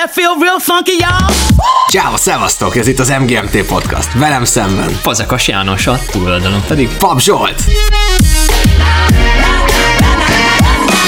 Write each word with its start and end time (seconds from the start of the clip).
that 0.00 0.14
feel 0.14 0.34
real 0.40 0.58
funky, 0.58 0.96
y'all? 0.98 1.30
Ciao, 1.90 2.16
szevasztok! 2.16 2.76
Ez 2.76 2.86
itt 2.86 2.98
az 2.98 3.14
MGMT 3.20 3.66
Podcast. 3.66 4.18
Velem 4.18 4.44
szemben. 4.44 4.88
Fazekas 4.88 5.48
János 5.48 5.86
a 5.86 5.98
túloldalon 6.10 6.60
pedig. 6.68 6.88
Pap 6.98 7.20
Zsolt! 7.20 7.62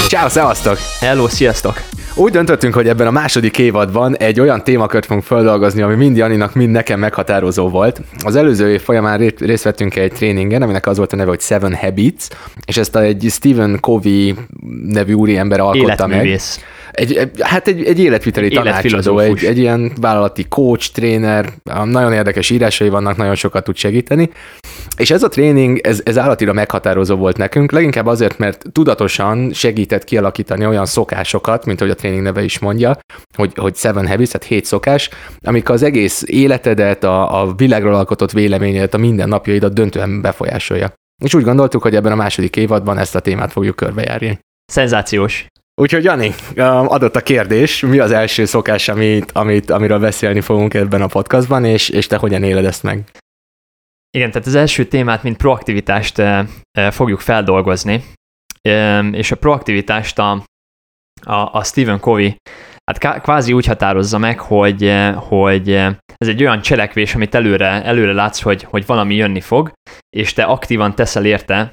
Ciao, 0.07 0.29
szevasztok! 0.29 0.77
Hello, 0.99 1.27
sziasztok! 1.27 1.81
Úgy 2.15 2.31
döntöttünk, 2.31 2.73
hogy 2.73 2.87
ebben 2.87 3.07
a 3.07 3.11
második 3.11 3.57
évadban 3.57 4.17
egy 4.17 4.39
olyan 4.39 4.63
témakört 4.63 5.05
fogunk 5.05 5.25
feldolgozni, 5.25 5.81
ami 5.81 5.95
mind 5.95 6.17
Janinak, 6.17 6.53
mind 6.53 6.71
nekem 6.71 6.99
meghatározó 6.99 7.69
volt. 7.69 8.01
Az 8.23 8.35
előző 8.35 8.71
év 8.71 8.81
folyamán 8.81 9.33
részt 9.37 9.63
vettünk 9.63 9.95
egy 9.95 10.11
tréningen, 10.11 10.61
aminek 10.61 10.87
az 10.87 10.97
volt 10.97 11.13
a 11.13 11.15
neve, 11.15 11.29
hogy 11.29 11.41
Seven 11.41 11.75
Habits, 11.75 12.23
és 12.65 12.77
ezt 12.77 12.95
egy 12.95 13.27
Stephen 13.29 13.77
Covey 13.79 14.35
nevű 14.85 15.13
úriember 15.13 15.59
alkotta 15.59 16.07
Életművész. 16.07 16.57
meg. 16.59 16.71
Egy, 16.93 17.13
egy, 17.13 17.29
hát 17.39 17.67
egy, 17.67 17.83
egy 17.83 17.99
életviteli 17.99 18.45
Egy 18.45 18.53
tanácsadó, 18.53 19.19
egy, 19.19 19.43
egy 19.43 19.57
ilyen 19.57 19.91
vállalati 20.01 20.45
coach, 20.47 20.91
tréner, 20.91 21.53
nagyon 21.83 22.13
érdekes 22.13 22.49
írásai 22.49 22.89
vannak, 22.89 23.17
nagyon 23.17 23.35
sokat 23.35 23.63
tud 23.63 23.75
segíteni. 23.75 24.29
És 24.97 25.11
ez 25.11 25.23
a 25.23 25.27
tréning, 25.27 25.79
ez, 25.83 26.01
ez 26.03 26.17
állatira 26.17 26.53
meghatározó 26.53 27.15
volt 27.15 27.37
nekünk, 27.37 27.71
leginkább 27.71 28.05
azért, 28.05 28.37
mert 28.37 28.65
tudatosan 28.71 29.53
segített 29.53 30.03
kialakítani 30.03 30.65
olyan 30.65 30.85
szokásokat, 30.85 31.65
mint 31.65 31.81
ahogy 31.81 31.93
a 31.93 31.95
tréning 31.95 32.21
neve 32.21 32.43
is 32.43 32.59
mondja, 32.59 32.97
hogy, 33.35 33.51
hogy 33.55 33.75
seven 33.75 34.07
habits, 34.07 34.31
tehát 34.31 34.47
hét 34.47 34.65
szokás, 34.65 35.09
amik 35.41 35.69
az 35.69 35.83
egész 35.83 36.23
életedet, 36.25 37.03
a, 37.03 37.41
a 37.41 37.53
világról 37.53 37.95
alkotott 37.95 38.31
véleményedet, 38.31 38.93
a 38.93 38.97
mindennapjaidat 38.97 39.73
döntően 39.73 40.21
befolyásolja. 40.21 40.93
És 41.23 41.33
úgy 41.33 41.43
gondoltuk, 41.43 41.81
hogy 41.81 41.95
ebben 41.95 42.11
a 42.11 42.15
második 42.15 42.55
évadban 42.55 42.97
ezt 42.97 43.15
a 43.15 43.19
témát 43.19 43.51
fogjuk 43.51 43.75
körbejárni. 43.75 44.39
Szenzációs. 44.65 45.45
Úgyhogy 45.81 46.03
Jani, 46.03 46.27
um, 46.27 46.87
adott 46.87 47.15
a 47.15 47.21
kérdés, 47.21 47.79
mi 47.79 47.99
az 47.99 48.11
első 48.11 48.45
szokás, 48.45 48.87
amit, 48.87 49.31
amit, 49.31 49.69
amiről 49.69 49.99
beszélni 49.99 50.41
fogunk 50.41 50.73
ebben 50.73 51.01
a 51.01 51.07
podcastban, 51.07 51.65
és, 51.65 51.89
és 51.89 52.07
te 52.07 52.17
hogyan 52.17 52.43
éled 52.43 52.65
ezt 52.65 52.83
meg? 52.83 53.09
Igen, 54.17 54.31
tehát 54.31 54.47
az 54.47 54.55
első 54.55 54.85
témát, 54.85 55.23
mint 55.23 55.37
proaktivitást 55.37 56.19
eh, 56.19 56.47
eh, 56.71 56.91
fogjuk 56.91 57.19
feldolgozni, 57.19 58.03
és 59.11 59.31
a 59.31 59.35
proaktivitást 59.35 60.19
a, 60.19 60.31
a, 61.21 61.33
a 61.33 61.63
Stephen 61.63 61.99
Covey 61.99 62.35
hát 62.91 63.21
kvázi 63.21 63.53
úgy 63.53 63.65
határozza 63.65 64.17
meg, 64.17 64.39
hogy, 64.39 64.85
eh, 64.85 65.15
hogy 65.15 65.69
ez 66.15 66.27
egy 66.27 66.41
olyan 66.41 66.61
cselekvés, 66.61 67.15
amit 67.15 67.35
előre, 67.35 67.83
előre 67.83 68.13
látsz, 68.13 68.41
hogy, 68.41 68.63
hogy 68.63 68.85
valami 68.85 69.15
jönni 69.15 69.41
fog, 69.41 69.71
és 70.09 70.33
te 70.33 70.43
aktívan 70.43 70.95
teszel 70.95 71.25
érte, 71.25 71.71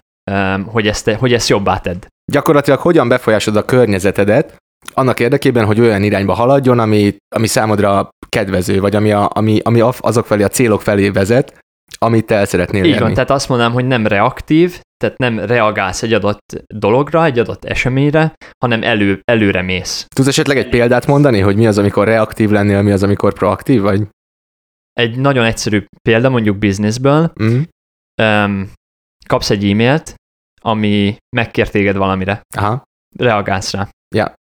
hogy 0.66 0.86
ezt, 0.86 1.10
hogy 1.10 1.32
ezt 1.32 1.48
jobbá 1.48 1.78
tedd. 1.78 2.06
Gyakorlatilag 2.32 2.78
hogyan 2.78 3.08
befolyásod 3.08 3.56
a 3.56 3.64
környezetedet, 3.64 4.56
annak 4.94 5.20
érdekében, 5.20 5.66
hogy 5.66 5.80
olyan 5.80 6.02
irányba 6.02 6.32
haladjon, 6.32 6.78
ami, 6.78 7.16
ami 7.36 7.46
számodra 7.46 8.08
kedvező, 8.28 8.80
vagy 8.80 8.96
ami, 8.96 9.12
a, 9.12 9.30
ami, 9.32 9.58
ami 9.62 9.80
azok 10.00 10.26
felé, 10.26 10.42
a 10.42 10.48
célok 10.48 10.82
felé 10.82 11.08
vezet, 11.08 11.58
amit 11.98 12.26
te 12.26 12.34
el 12.34 12.44
szeretnél 12.44 12.84
Így 12.84 12.98
van, 12.98 13.14
tehát 13.14 13.30
azt 13.30 13.48
mondanám, 13.48 13.72
hogy 13.72 13.86
nem 13.86 14.06
reaktív, 14.06 14.80
tehát 14.96 15.18
nem 15.18 15.38
reagálsz 15.38 16.02
egy 16.02 16.12
adott 16.12 16.64
dologra, 16.74 17.24
egy 17.24 17.38
adott 17.38 17.64
eseményre, 17.64 18.32
hanem 18.64 18.82
elő, 18.82 19.20
előre 19.24 19.62
mész. 19.62 20.06
Tudsz 20.14 20.28
esetleg 20.28 20.56
egy 20.56 20.68
példát 20.68 21.06
mondani, 21.06 21.41
hogy 21.41 21.56
mi 21.56 21.66
az, 21.66 21.78
amikor 21.78 22.06
reaktív 22.06 22.50
lennél, 22.50 22.82
mi 22.82 22.91
az, 22.91 23.02
amikor 23.02 23.32
proaktív 23.32 23.80
vagy? 23.80 24.02
Egy 24.92 25.16
nagyon 25.16 25.44
egyszerű 25.44 25.84
példa, 26.02 26.28
mondjuk 26.28 26.56
bizniszből, 26.56 27.32
Mm. 27.42 27.60
um, 28.22 28.70
kapsz 29.31 29.50
egy 29.50 29.70
e-mailt, 29.70 30.14
ami 30.62 31.17
megkér 31.36 31.69
téged 31.70 31.97
valamire, 31.97 32.41
Aha. 32.56 32.83
reagálsz 33.19 33.72
rá. 33.72 33.89
Ja. 34.14 34.33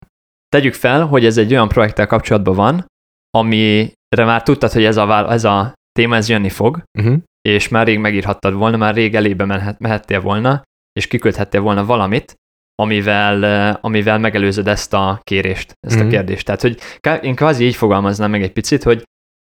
Tegyük 0.48 0.74
fel, 0.74 1.06
hogy 1.06 1.24
ez 1.24 1.36
egy 1.36 1.52
olyan 1.52 1.68
projekttel 1.68 2.06
kapcsolatban 2.06 2.54
van, 2.54 2.86
amire 3.38 3.92
már 4.24 4.42
tudtad, 4.42 4.72
hogy 4.72 4.84
ez 4.84 4.96
a, 4.96 5.06
vál- 5.06 5.30
ez 5.30 5.44
a 5.44 5.72
téma 5.92 6.16
ez 6.16 6.28
jönni 6.28 6.48
fog, 6.48 6.82
Uh-huh. 6.98 7.16
és 7.48 7.68
már 7.68 7.86
rég 7.86 7.98
megírhattad 7.98 8.54
volna, 8.54 8.76
már 8.76 8.94
rég 8.94 9.14
elébe 9.14 9.44
menhet, 9.44 9.78
mehettél 9.78 10.20
volna, 10.20 10.62
és 10.92 11.06
kiküldhettél 11.06 11.60
volna 11.60 11.84
valamit, 11.84 12.34
amivel, 12.82 13.44
eh, 13.44 13.76
amivel 13.80 14.18
megelőzöd 14.18 14.68
ezt 14.68 14.92
a 14.94 15.20
kérést, 15.22 15.72
ezt 15.86 15.96
Mhm. 15.96 16.06
a 16.06 16.10
kérdést. 16.10 16.44
Tehát, 16.44 16.60
hogy 16.60 16.78
én 17.22 17.34
kvázi 17.34 17.64
így 17.64 17.74
fogalmaznám 17.76 18.30
meg 18.30 18.42
egy 18.42 18.52
picit, 18.52 18.82
hogy 18.82 19.02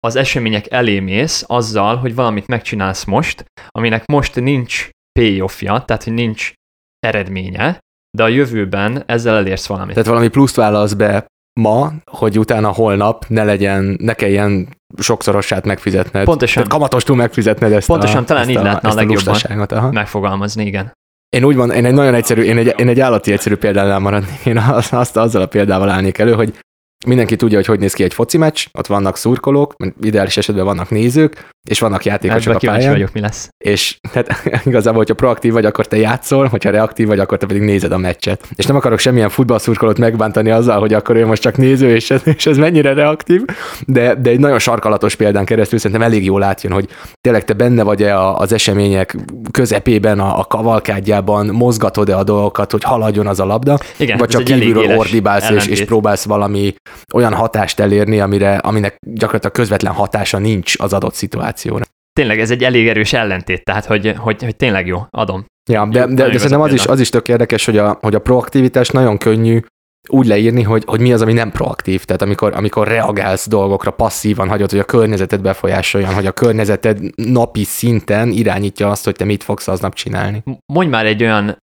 az 0.00 0.16
események 0.16 0.70
elé 0.72 1.00
mész 1.00 1.44
azzal, 1.46 1.96
hogy 1.96 2.14
valamit 2.14 2.46
megcsinálsz 2.46 3.04
most, 3.04 3.44
aminek 3.68 4.06
most 4.06 4.34
nincs 4.40 4.88
payoffja, 5.18 5.82
tehát, 5.84 6.04
hogy 6.04 6.12
nincs 6.12 6.52
eredménye, 6.98 7.78
de 8.16 8.22
a 8.22 8.28
jövőben 8.28 9.02
ezzel 9.06 9.36
elérsz 9.36 9.66
valamit. 9.66 9.94
Tehát 9.94 10.08
valami 10.08 10.28
pluszt 10.28 10.56
válasz 10.56 10.92
be 10.92 11.26
ma, 11.60 11.92
hogy 12.10 12.38
utána 12.38 12.72
holnap 12.72 13.24
ne 13.28 13.44
legyen, 13.44 13.96
ne 14.00 14.14
kelljen 14.14 14.68
sokszorosát 14.98 15.64
megfizetned. 15.64 16.24
Pontosan. 16.24 16.54
Tehát 16.54 16.68
kamatostul 16.68 17.16
megfizetned 17.16 17.72
ezt 17.72 17.86
Pontosan, 17.86 18.22
a, 18.22 18.24
talán 18.24 18.42
ezt 18.42 18.50
így 18.50 18.56
a, 18.56 18.62
lehetne 18.62 18.88
a 18.88 18.94
legjobban. 18.94 19.66
aha. 19.68 19.90
Megfogalmazni, 19.90 20.66
igen. 20.66 20.92
Én 21.28 21.44
úgy 21.44 21.56
van, 21.56 21.70
én 21.70 21.84
egy 21.84 21.94
nagyon 21.94 22.14
egyszerű, 22.14 22.42
én 22.42 22.58
egy, 22.58 22.74
én 22.78 22.88
egy 22.88 23.00
állati 23.00 23.32
egyszerű 23.32 23.56
példánál 23.56 23.98
maradnék. 23.98 24.46
Én 24.46 24.58
azt, 24.58 24.92
azt 24.92 25.16
azzal 25.16 25.42
a 25.42 25.46
példával 25.46 25.88
állnék 25.88 26.18
elő, 26.18 26.32
hogy 26.32 26.58
mindenki 27.06 27.36
tudja, 27.36 27.56
hogy 27.56 27.66
hogy 27.66 27.78
néz 27.78 27.92
ki 27.92 28.02
egy 28.02 28.14
foci 28.14 28.38
meccs, 28.38 28.66
ott 28.72 28.86
vannak 28.86 29.16
szurkolók, 29.16 29.74
ideális 30.00 30.36
esetben 30.36 30.64
vannak 30.64 30.90
nézők, 30.90 31.50
és 31.70 31.80
vannak 31.80 32.04
játékosok 32.04 32.54
Ebben 32.54 32.72
a 32.72 32.72
pályán. 32.72 32.92
vagyok, 32.92 33.12
mi 33.12 33.20
lesz. 33.20 33.48
És 33.58 33.98
tehát 34.12 34.42
igazából, 34.66 34.98
hogyha 34.98 35.14
proaktív 35.14 35.52
vagy, 35.52 35.64
akkor 35.64 35.86
te 35.86 35.96
játszol, 35.96 36.46
hogyha 36.46 36.70
reaktív 36.70 37.06
vagy, 37.06 37.18
akkor 37.18 37.38
te 37.38 37.46
pedig 37.46 37.62
nézed 37.62 37.92
a 37.92 37.98
meccset. 37.98 38.48
És 38.54 38.66
nem 38.66 38.76
akarok 38.76 38.98
semmilyen 38.98 39.28
futballszurkolót 39.28 39.98
megbántani 39.98 40.50
azzal, 40.50 40.80
hogy 40.80 40.94
akkor 40.94 41.16
ő 41.16 41.26
most 41.26 41.42
csak 41.42 41.56
néző, 41.56 41.94
és 41.94 42.10
ez, 42.10 42.20
és 42.36 42.46
ez 42.46 42.56
mennyire 42.56 42.92
reaktív, 42.92 43.42
de, 43.86 44.14
de 44.14 44.30
egy 44.30 44.38
nagyon 44.38 44.58
sarkalatos 44.58 45.14
példán 45.14 45.44
keresztül 45.44 45.78
szerintem 45.78 46.06
elég 46.06 46.24
jól 46.24 46.42
átjön, 46.42 46.72
hogy 46.72 46.88
tényleg 47.20 47.44
te 47.44 47.52
benne 47.52 47.82
vagy-e 47.82 48.18
az 48.20 48.52
események 48.52 49.16
közepében, 49.50 50.20
a, 50.20 50.38
a 50.38 50.44
kavalkádjában, 50.44 51.46
mozgatod-e 51.46 52.16
a 52.16 52.24
dolgokat, 52.24 52.70
hogy 52.70 52.82
haladjon 52.82 53.26
az 53.26 53.40
a 53.40 53.44
labda, 53.44 53.78
Igen, 53.96 54.18
vagy 54.18 54.28
csak 54.28 54.44
kívülről 54.44 54.96
ordibálsz, 54.96 55.50
és, 55.50 55.66
és 55.66 55.84
próbálsz 55.84 56.24
valami 56.24 56.74
olyan 57.14 57.34
hatást 57.34 57.80
elérni, 57.80 58.20
amire, 58.20 58.56
aminek 58.56 58.96
gyakorlatilag 59.00 59.54
közvetlen 59.54 59.92
hatása 59.92 60.38
nincs 60.38 60.74
az 60.78 60.92
adott 60.92 61.14
szituációra. 61.56 61.84
tényleg 62.12 62.40
ez 62.40 62.50
egy 62.50 62.64
elég 62.64 62.88
erős 62.88 63.12
ellentét, 63.12 63.64
tehát 63.64 63.84
hogy, 63.84 64.14
hogy, 64.16 64.42
hogy 64.42 64.56
tényleg 64.56 64.86
jó, 64.86 65.06
adom. 65.10 65.44
Ja, 65.70 65.86
de, 65.86 66.00
Jó, 66.00 66.06
de, 66.06 66.14
de 66.14 66.24
a 66.24 66.32
szerintem 66.32 66.60
az 66.60 66.72
is, 66.72 66.86
az 66.86 67.00
is 67.00 67.08
tök 67.08 67.28
érdekes, 67.28 67.64
hogy 67.64 67.78
a, 67.78 67.98
hogy 68.00 68.14
a 68.14 68.18
proaktivitás 68.18 68.88
nagyon 68.88 69.18
könnyű 69.18 69.60
úgy 70.08 70.26
leírni, 70.26 70.62
hogy, 70.62 70.82
hogy 70.86 71.00
mi 71.00 71.12
az, 71.12 71.22
ami 71.22 71.32
nem 71.32 71.50
proaktív. 71.50 72.04
Tehát 72.04 72.22
amikor, 72.22 72.54
amikor 72.54 72.88
reagálsz 72.88 73.48
dolgokra, 73.48 73.90
passzívan 73.90 74.48
hagyod, 74.48 74.70
hogy 74.70 74.78
a 74.78 74.84
környezeted 74.84 75.40
befolyásoljon, 75.40 76.14
hogy 76.14 76.26
a 76.26 76.32
környezeted 76.32 76.98
napi 77.14 77.64
szinten 77.64 78.30
irányítja 78.30 78.90
azt, 78.90 79.04
hogy 79.04 79.14
te 79.14 79.24
mit 79.24 79.42
fogsz 79.42 79.68
aznap 79.68 79.94
csinálni. 79.94 80.42
Mondj 80.72 80.90
már 80.90 81.06
egy 81.06 81.22
olyan 81.22 81.56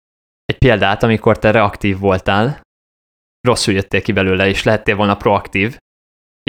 egy 0.45 0.57
példát, 0.57 1.03
amikor 1.03 1.39
te 1.39 1.51
reaktív 1.51 1.99
voltál, 1.99 2.61
rosszul 3.47 3.73
jöttél 3.73 4.01
ki 4.01 4.11
belőle, 4.11 4.47
és 4.47 4.63
lehettél 4.63 4.95
volna 4.95 5.15
proaktív, 5.15 5.77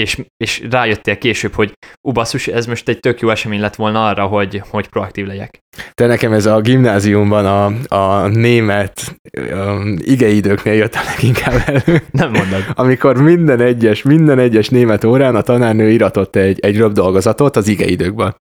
és, 0.01 0.19
és 0.37 0.67
rájöttél 0.71 1.19
később, 1.19 1.55
hogy 1.55 1.73
ú, 2.01 2.13
basszus, 2.13 2.49
ez 2.49 2.67
most 2.67 2.89
egy 2.89 3.01
tök 3.01 3.21
jó 3.21 3.31
esemény 3.31 3.61
lett 3.61 3.75
volna 3.75 4.07
arra, 4.07 4.27
hogy, 4.27 4.63
hogy 4.69 4.89
proaktív 4.89 5.27
legyek. 5.27 5.59
Te 5.95 6.07
nekem 6.07 6.33
ez 6.33 6.47
a 6.47 6.61
gimnáziumban 6.61 7.47
a, 7.47 7.95
a 7.97 8.27
német 8.29 9.21
um, 9.53 9.97
igeidőknél 9.99 10.75
jött 10.75 10.95
a 10.95 11.01
leginkább 11.11 11.63
elő. 11.67 12.03
Nem 12.11 12.31
mondod. 12.31 12.65
amikor 12.75 13.23
minden 13.23 13.61
egyes, 13.61 14.03
minden 14.03 14.39
egyes 14.39 14.69
német 14.69 15.05
órán 15.05 15.35
a 15.35 15.43
tanárnő 15.43 15.91
iratott 15.91 16.37
egy, 16.37 16.61
egy 16.61 16.77
röpdolgozatot 16.77 17.57
az 17.57 17.69
igeidőkből. 17.69 18.35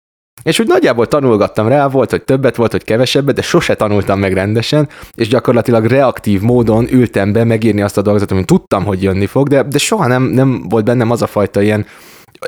És 0.44 0.60
úgy 0.60 0.68
nagyjából 0.68 1.08
tanulgattam 1.08 1.68
rá, 1.68 1.88
volt, 1.88 2.10
hogy 2.10 2.24
többet, 2.24 2.56
volt, 2.56 2.72
hogy 2.72 2.84
kevesebbet, 2.84 3.36
de 3.36 3.42
sose 3.42 3.76
tanultam 3.76 4.20
meg 4.20 4.34
rendesen, 4.34 4.90
és 5.16 5.28
gyakorlatilag 5.28 5.86
reaktív 5.86 6.42
módon 6.42 6.88
ültem 6.92 7.32
be 7.32 7.44
megírni 7.44 7.82
azt 7.82 7.98
a 7.98 8.02
dolgozatot, 8.02 8.36
amit 8.36 8.48
tudtam, 8.48 8.86
hogy 8.86 9.04
jönni 9.04 9.26
fog, 9.26 9.48
de, 9.48 9.64
de 9.64 9.78
soha 9.78 10.08
nem, 10.08 10.24
nem 10.24 10.68
volt 10.70 10.86
bennem 10.86 11.12
az 11.12 11.22
a 11.22 11.28
fajta 11.28 11.62
ilyen 11.62 11.86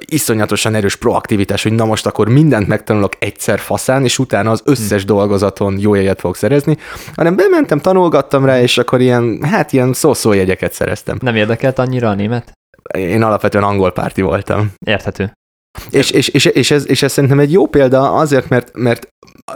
iszonyatosan 0.06 0.76
erős 0.76 0.96
proaktivitás, 0.96 1.64
hogy 1.64 1.74
na 1.74 1.86
most 1.86 2.06
akkor 2.06 2.30
mindent 2.30 2.68
megtanulok 2.68 3.14
egyszer 3.20 3.60
faszán, 3.60 4.04
és 4.04 4.20
utána 4.20 4.52
az 4.52 4.62
összes 4.66 5.06
dolgozaton 5.06 5.76
jó 5.80 5.94
jegyet 5.94 6.20
fogok 6.20 6.36
szerezni, 6.36 6.78
hanem 7.16 7.36
bementem, 7.36 7.80
tanulgattam 7.80 8.46
rá, 8.46 8.62
és 8.62 8.78
akkor 8.78 9.02
ilyen, 9.02 9.44
hát 9.44 9.74
ilyen 9.74 9.94
szó-szó 9.94 10.34
jegyeket 10.34 10.74
szereztem. 10.74 11.18
Nem 11.22 11.36
érdekelt 11.36 11.80
annyira 11.80 12.10
a 12.10 12.14
német? 12.14 12.52
Én 12.94 13.24
alapvetően 13.24 13.64
angol 13.64 13.92
párti 13.92 14.22
voltam. 14.22 14.72
Érthető. 14.86 15.32
És, 15.90 16.12
és, 16.12 16.28
és, 16.28 16.46
és, 16.46 16.72
ez, 16.72 16.90
és 16.90 17.04
ez 17.04 17.12
szerintem 17.12 17.40
egy 17.40 17.52
jó 17.52 17.68
példa 17.68 18.14
azért, 18.14 18.50
mert, 18.50 18.72
mert 18.74 19.08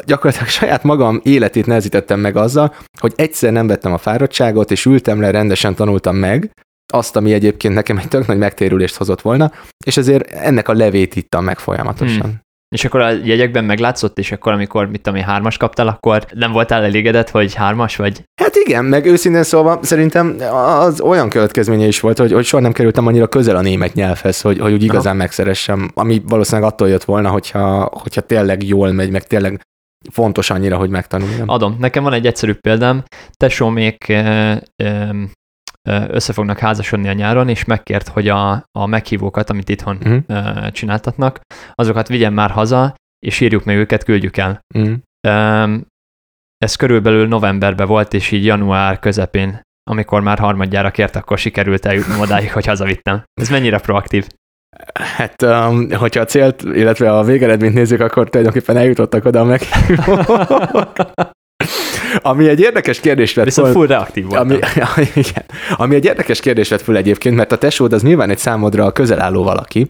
gyakorlatilag 0.06 0.48
saját 0.50 0.84
magam 0.84 1.20
életét 1.24 1.66
nehezítettem 1.66 2.20
meg 2.20 2.36
azzal, 2.36 2.76
hogy 3.00 3.14
egyszer 3.16 3.52
nem 3.52 3.68
vettem 3.68 3.94
a 3.94 3.98
fáradtságot, 3.98 4.72
és 4.72 4.86
ültem 4.86 5.20
le, 5.20 5.32
rendesen 5.32 5.76
tanultam 5.76 6.16
meg, 6.16 6.52
azt, 6.94 7.16
ami 7.16 7.34
egyébként 7.34 7.74
nekem 7.74 7.98
egy 7.98 8.08
tök 8.08 8.28
nagy 8.28 8.38
megtérülést 8.38 8.96
hozott 8.96 9.22
volna, 9.22 9.52
és 9.86 9.98
ezért 9.98 10.32
ennek 10.32 10.68
a 10.68 10.74
levét 10.74 11.16
ittam 11.16 11.44
meg 11.44 11.60
folyamatosan. 11.60 12.22
Hmm. 12.22 12.44
És 12.75 12.86
akkor 12.86 13.01
a 13.01 13.10
jegyekben 13.10 13.63
meglátszott, 13.63 14.19
és 14.19 14.31
akkor, 14.31 14.54
amikor, 14.54 14.89
mit 14.89 15.01
tudom 15.01 15.19
én, 15.19 15.25
hármas 15.25 15.57
kaptál, 15.57 15.88
akkor 15.88 16.25
nem 16.33 16.51
voltál 16.51 16.83
elégedett, 16.83 17.30
hogy 17.30 17.54
hármas 17.54 17.95
vagy? 17.95 18.24
Hát 18.42 18.56
igen, 18.56 18.86
meg 18.86 19.06
őszintén 19.06 19.44
szólva 19.44 19.80
szerintem 19.81 20.36
az 20.80 21.01
olyan 21.01 21.30
következménye 21.30 21.86
is 21.86 22.00
volt, 22.00 22.18
hogy, 22.18 22.31
hogy 22.31 22.45
soha 22.45 22.63
nem 22.63 22.72
kerültem 22.72 23.07
annyira 23.07 23.27
közel 23.27 23.56
a 23.56 23.62
német 23.62 23.94
nyelvhez, 23.94 24.42
hogy, 24.42 24.60
hogy 24.60 24.74
úgy 24.74 24.83
igazán 24.83 25.13
Aha. 25.13 25.22
megszeressem, 25.22 25.92
ami 25.94 26.22
valószínűleg 26.27 26.72
attól 26.72 26.89
jött 26.89 27.04
volna, 27.04 27.30
hogyha, 27.30 27.89
hogyha 27.92 28.22
tényleg 28.22 28.63
jól 28.63 28.92
megy, 28.92 29.10
meg 29.10 29.24
tényleg 29.24 29.62
fontos 30.12 30.50
annyira, 30.50 30.78
hogy 30.78 30.89
megtanuljam. 30.89 31.50
Adom. 31.50 31.75
Nekem 31.80 32.04
van 32.04 32.13
egy 32.13 32.25
egyszerű 32.25 32.54
példám. 32.54 33.04
Tesómék 33.38 34.13
össze 35.86 36.34
fognak 36.34 36.60
házasodni 36.60 37.08
a 37.08 37.14
nyáron, 37.14 37.50
és 37.50 37.66
megkért, 37.66 38.08
hogy 38.08 38.28
a, 38.28 38.52
a 38.72 38.86
meghívókat, 38.86 39.50
amit 39.50 39.70
itthon 39.70 39.98
uh-huh. 40.04 40.68
csináltatnak, 40.72 41.40
azokat 41.74 42.08
vigyen 42.08 42.34
már 42.34 42.52
haza, 42.52 42.96
és 43.20 43.40
írjuk 43.40 43.64
meg 43.64 43.78
őket, 43.78 44.04
küldjük 44.04 44.38
el. 44.38 44.60
Uh-huh. 44.76 45.80
Ez 46.58 46.76
körülbelül 46.76 47.28
novemberben 47.28 47.88
volt, 47.88 48.14
és 48.14 48.32
így 48.32 48.46
január 48.46 49.00
közepén, 49.00 49.62
amikor 49.90 50.22
már 50.22 50.40
harmadjára 50.40 50.92
kért, 50.92 51.16
akkor 51.16 51.38
sikerült 51.38 51.86
eljutni 51.86 52.20
odáig, 52.20 52.52
hogy 52.52 52.66
hazavittem. 52.66 53.24
Ez 53.42 53.50
mennyire 53.50 53.80
proaktív? 53.80 54.28
Hát, 54.94 55.42
um, 55.42 55.92
hogyha 55.92 56.22
a 56.22 56.26
célt, 56.26 56.62
illetve 56.62 57.12
a 57.12 57.24
végeredményt 57.24 57.74
nézzük, 57.74 58.00
akkor 58.00 58.30
tulajdonképpen 58.30 58.78
eljutottak 58.78 59.26
oda 59.26 59.40
a 59.40 59.44
meghívók. 59.44 60.26
Ami 62.22 62.48
egy 62.48 62.60
érdekes 62.60 63.00
kérdés 63.00 63.34
lett 63.34 63.46
Viszont 63.46 63.72
full 63.72 63.88
reaktív 63.88 64.26
volt. 64.26 64.42
Ami, 64.42 64.54
igen, 65.14 65.46
ami 65.76 65.96
egy 65.96 66.06
érdekes 66.06 66.40
kérdés 66.40 66.70
lett 66.70 66.82
föl 66.82 66.98
egyébként, 66.98 67.36
mert 67.36 67.52
a 67.52 67.58
tesód 67.58 67.94
az 67.94 68.04
nyilván 68.04 68.30
egy 68.30 68.38
számodra 68.38 68.92
közel 68.92 69.22
álló 69.22 69.44
valaki, 69.44 69.90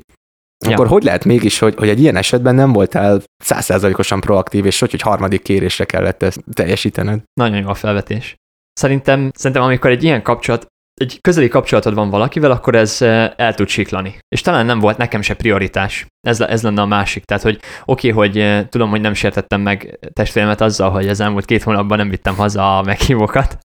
Ja. 0.65 0.71
Akkor 0.71 0.87
hogy 0.87 1.03
lehet 1.03 1.25
mégis, 1.25 1.59
hogy, 1.59 1.75
hogy 1.75 1.89
egy 1.89 1.99
ilyen 1.99 2.15
esetben 2.15 2.55
nem 2.55 2.71
voltál 2.71 3.21
százszázalékosan 3.43 4.19
proaktív, 4.19 4.65
és 4.65 4.79
hogy, 4.79 4.91
hogy 4.91 5.01
harmadik 5.01 5.41
kérésre 5.41 5.85
kellett 5.85 6.23
ezt 6.23 6.43
teljesítened? 6.53 7.21
Nagyon 7.33 7.57
jó 7.57 7.67
a 7.67 7.73
felvetés. 7.73 8.35
Szerintem, 8.73 9.31
szerintem 9.33 9.65
amikor 9.65 9.89
egy 9.89 10.03
ilyen 10.03 10.21
kapcsolat, 10.21 10.65
egy 11.01 11.21
közeli 11.21 11.47
kapcsolatod 11.47 11.93
van 11.93 12.09
valakivel, 12.09 12.51
akkor 12.51 12.75
ez 12.75 13.01
eh, 13.01 13.31
el 13.35 13.53
tud 13.53 13.67
siklani. 13.67 14.17
És 14.27 14.41
talán 14.41 14.65
nem 14.65 14.79
volt 14.79 14.97
nekem 14.97 15.21
se 15.21 15.33
prioritás. 15.33 16.05
Ez, 16.27 16.41
ez 16.41 16.63
lenne 16.63 16.81
a 16.81 16.85
másik. 16.85 17.23
Tehát, 17.23 17.43
hogy 17.43 17.59
oké, 17.85 18.11
okay, 18.11 18.27
hogy 18.27 18.39
eh, 18.39 18.65
tudom, 18.69 18.89
hogy 18.89 19.01
nem 19.01 19.13
sértettem 19.13 19.61
meg 19.61 19.99
testvéremet 20.13 20.61
azzal, 20.61 20.89
hogy 20.89 21.07
az 21.07 21.19
elmúlt 21.19 21.45
két 21.45 21.63
hónapban 21.63 21.97
nem 21.97 22.09
vittem 22.09 22.35
haza 22.35 22.77
a 22.77 22.81
meghívókat. 22.81 23.57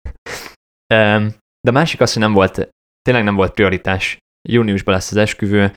De 1.62 1.70
a 1.70 1.72
másik 1.72 2.02
az, 2.02 2.14
hogy 2.14 2.22
nem 2.22 2.34
volt, 2.34 2.70
tényleg 3.02 3.24
nem 3.24 3.36
volt 3.36 3.54
prioritás. 3.54 4.18
Júniusban 4.50 4.94
lesz 4.94 5.12
az 5.12 5.18
esküvő, 5.18 5.72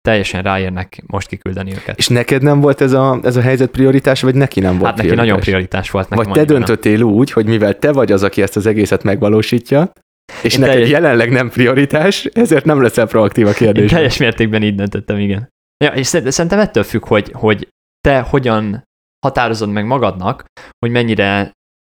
teljesen 0.00 0.42
ráérnek 0.42 1.02
most 1.06 1.28
kiküldeni 1.28 1.72
őket. 1.72 1.98
És 1.98 2.08
neked 2.08 2.42
nem 2.42 2.60
volt 2.60 2.80
ez 2.80 2.92
a, 2.92 3.18
ez 3.22 3.36
a 3.36 3.40
helyzet 3.40 3.70
prioritás, 3.70 4.22
vagy 4.22 4.34
neki 4.34 4.60
nem 4.60 4.78
volt 4.78 4.84
Hát 4.84 4.96
neki 4.96 5.08
prioritás? 5.08 5.26
nagyon 5.26 5.40
prioritás 5.40 5.90
volt. 5.90 6.08
Nekem 6.08 6.24
vagy 6.24 6.34
te 6.34 6.44
döntöttél 6.44 6.98
nem. 6.98 7.06
úgy, 7.06 7.30
hogy 7.30 7.46
mivel 7.46 7.78
te 7.78 7.92
vagy 7.92 8.12
az, 8.12 8.22
aki 8.22 8.42
ezt 8.42 8.56
az 8.56 8.66
egészet 8.66 9.02
megvalósítja, 9.02 9.92
és 10.42 10.54
Én 10.54 10.60
neked 10.60 10.74
teljes... 10.74 10.90
jelenleg 10.90 11.30
nem 11.30 11.50
prioritás, 11.50 12.24
ezért 12.24 12.64
nem 12.64 12.82
leszel 12.82 13.06
proaktív 13.06 13.46
a 13.46 13.52
kérdés. 13.52 13.82
Én 13.82 13.88
teljes 13.88 14.16
mértékben 14.16 14.62
így 14.62 14.74
döntöttem, 14.74 15.18
igen. 15.18 15.48
Ja, 15.84 15.92
és 15.92 16.06
szerintem 16.06 16.58
ettől 16.58 16.82
függ, 16.82 17.06
hogy, 17.06 17.30
hogy 17.32 17.68
te 18.00 18.20
hogyan 18.20 18.82
határozod 19.26 19.68
meg 19.68 19.86
magadnak, 19.86 20.44
hogy 20.78 20.90
mennyire 20.90 21.52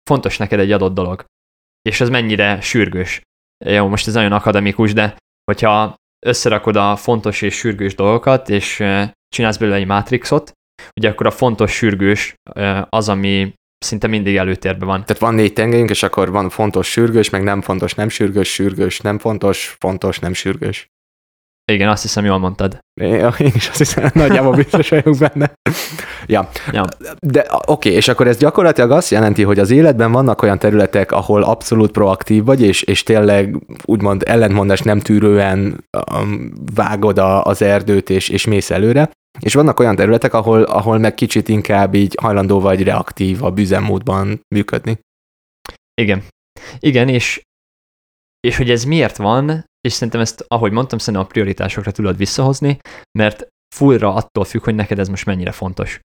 fontos 0.09 0.37
neked 0.37 0.59
egy 0.59 0.71
adott 0.71 0.93
dolog, 0.93 1.25
és 1.81 2.01
ez 2.01 2.09
mennyire 2.09 2.61
sürgős. 2.61 3.21
Jó, 3.65 3.87
most 3.87 4.07
ez 4.07 4.13
nagyon 4.13 4.31
akademikus, 4.31 4.93
de 4.93 5.17
hogyha 5.51 5.95
összerakod 6.25 6.75
a 6.75 6.95
fontos 6.95 7.41
és 7.41 7.55
sürgős 7.55 7.95
dolgokat, 7.95 8.49
és 8.49 8.83
csinálsz 9.35 9.57
belőle 9.57 9.77
egy 9.77 9.85
mátrixot, 9.85 10.51
ugye 10.99 11.09
akkor 11.09 11.25
a 11.25 11.31
fontos, 11.31 11.71
sürgős 11.71 12.33
az, 12.89 13.09
ami 13.09 13.53
szinte 13.79 14.07
mindig 14.07 14.35
előtérben 14.35 14.87
van. 14.87 15.05
Tehát 15.05 15.21
van 15.21 15.33
négy 15.33 15.53
tengelyünk, 15.53 15.89
és 15.89 16.03
akkor 16.03 16.31
van 16.31 16.49
fontos, 16.49 16.91
sürgős, 16.91 17.29
meg 17.29 17.43
nem 17.43 17.61
fontos, 17.61 17.93
nem 17.93 18.09
sürgős, 18.09 18.53
sürgős, 18.53 18.99
nem 18.99 19.19
fontos, 19.19 19.75
fontos, 19.79 20.19
nem 20.19 20.33
sürgős. 20.33 20.89
Igen, 21.71 21.89
azt 21.89 22.01
hiszem, 22.01 22.25
jól 22.25 22.37
mondtad. 22.37 22.77
Én 23.39 23.51
is 23.53 23.67
azt 23.67 23.77
hiszem, 23.77 24.09
nagyjából 24.13 24.55
biztos 24.55 24.89
vagyok 24.89 25.17
benne. 25.17 25.53
ja. 26.27 26.49
ja. 26.71 26.85
De 27.19 27.45
oké, 27.49 27.61
okay, 27.65 27.91
és 27.91 28.07
akkor 28.07 28.27
ez 28.27 28.37
gyakorlatilag 28.37 28.91
azt 28.91 29.11
jelenti, 29.11 29.43
hogy 29.43 29.59
az 29.59 29.71
életben 29.71 30.11
vannak 30.11 30.41
olyan 30.41 30.59
területek, 30.59 31.11
ahol 31.11 31.43
abszolút 31.43 31.91
proaktív 31.91 32.43
vagy, 32.43 32.61
és, 32.61 32.81
és 32.81 33.03
tényleg 33.03 33.55
úgymond 33.85 34.23
ellentmondás 34.25 34.81
nem 34.81 34.99
tűrően 34.99 35.85
um, 36.13 36.51
vágod 36.75 37.17
a, 37.17 37.43
az 37.43 37.61
erdőt, 37.61 38.09
és, 38.09 38.29
és 38.29 38.45
mész 38.45 38.69
előre, 38.71 39.09
és 39.39 39.53
vannak 39.53 39.79
olyan 39.79 39.95
területek, 39.95 40.33
ahol, 40.33 40.63
ahol 40.63 40.97
meg 40.97 41.13
kicsit 41.13 41.47
inkább 41.47 41.93
így 41.93 42.17
hajlandó 42.21 42.59
vagy 42.59 42.83
reaktív 42.83 43.43
a 43.43 43.53
üzemmódban 43.55 44.41
működni. 44.55 44.99
Igen. 46.01 46.23
Igen, 46.79 47.09
és, 47.09 47.41
és 48.39 48.57
hogy 48.57 48.69
ez 48.69 48.83
miért 48.83 49.17
van, 49.17 49.65
és 49.81 49.93
szerintem 49.93 50.21
ezt, 50.21 50.45
ahogy 50.47 50.71
mondtam, 50.71 50.97
szerintem 50.97 51.23
a 51.23 51.31
prioritásokra 51.31 51.91
tudod 51.91 52.17
visszahozni, 52.17 52.77
mert 53.19 53.47
fullra 53.75 54.13
attól 54.13 54.45
függ, 54.45 54.63
hogy 54.63 54.75
neked 54.75 54.99
ez 54.99 55.07
most 55.07 55.25
mennyire 55.25 55.51
fontos. 55.51 55.99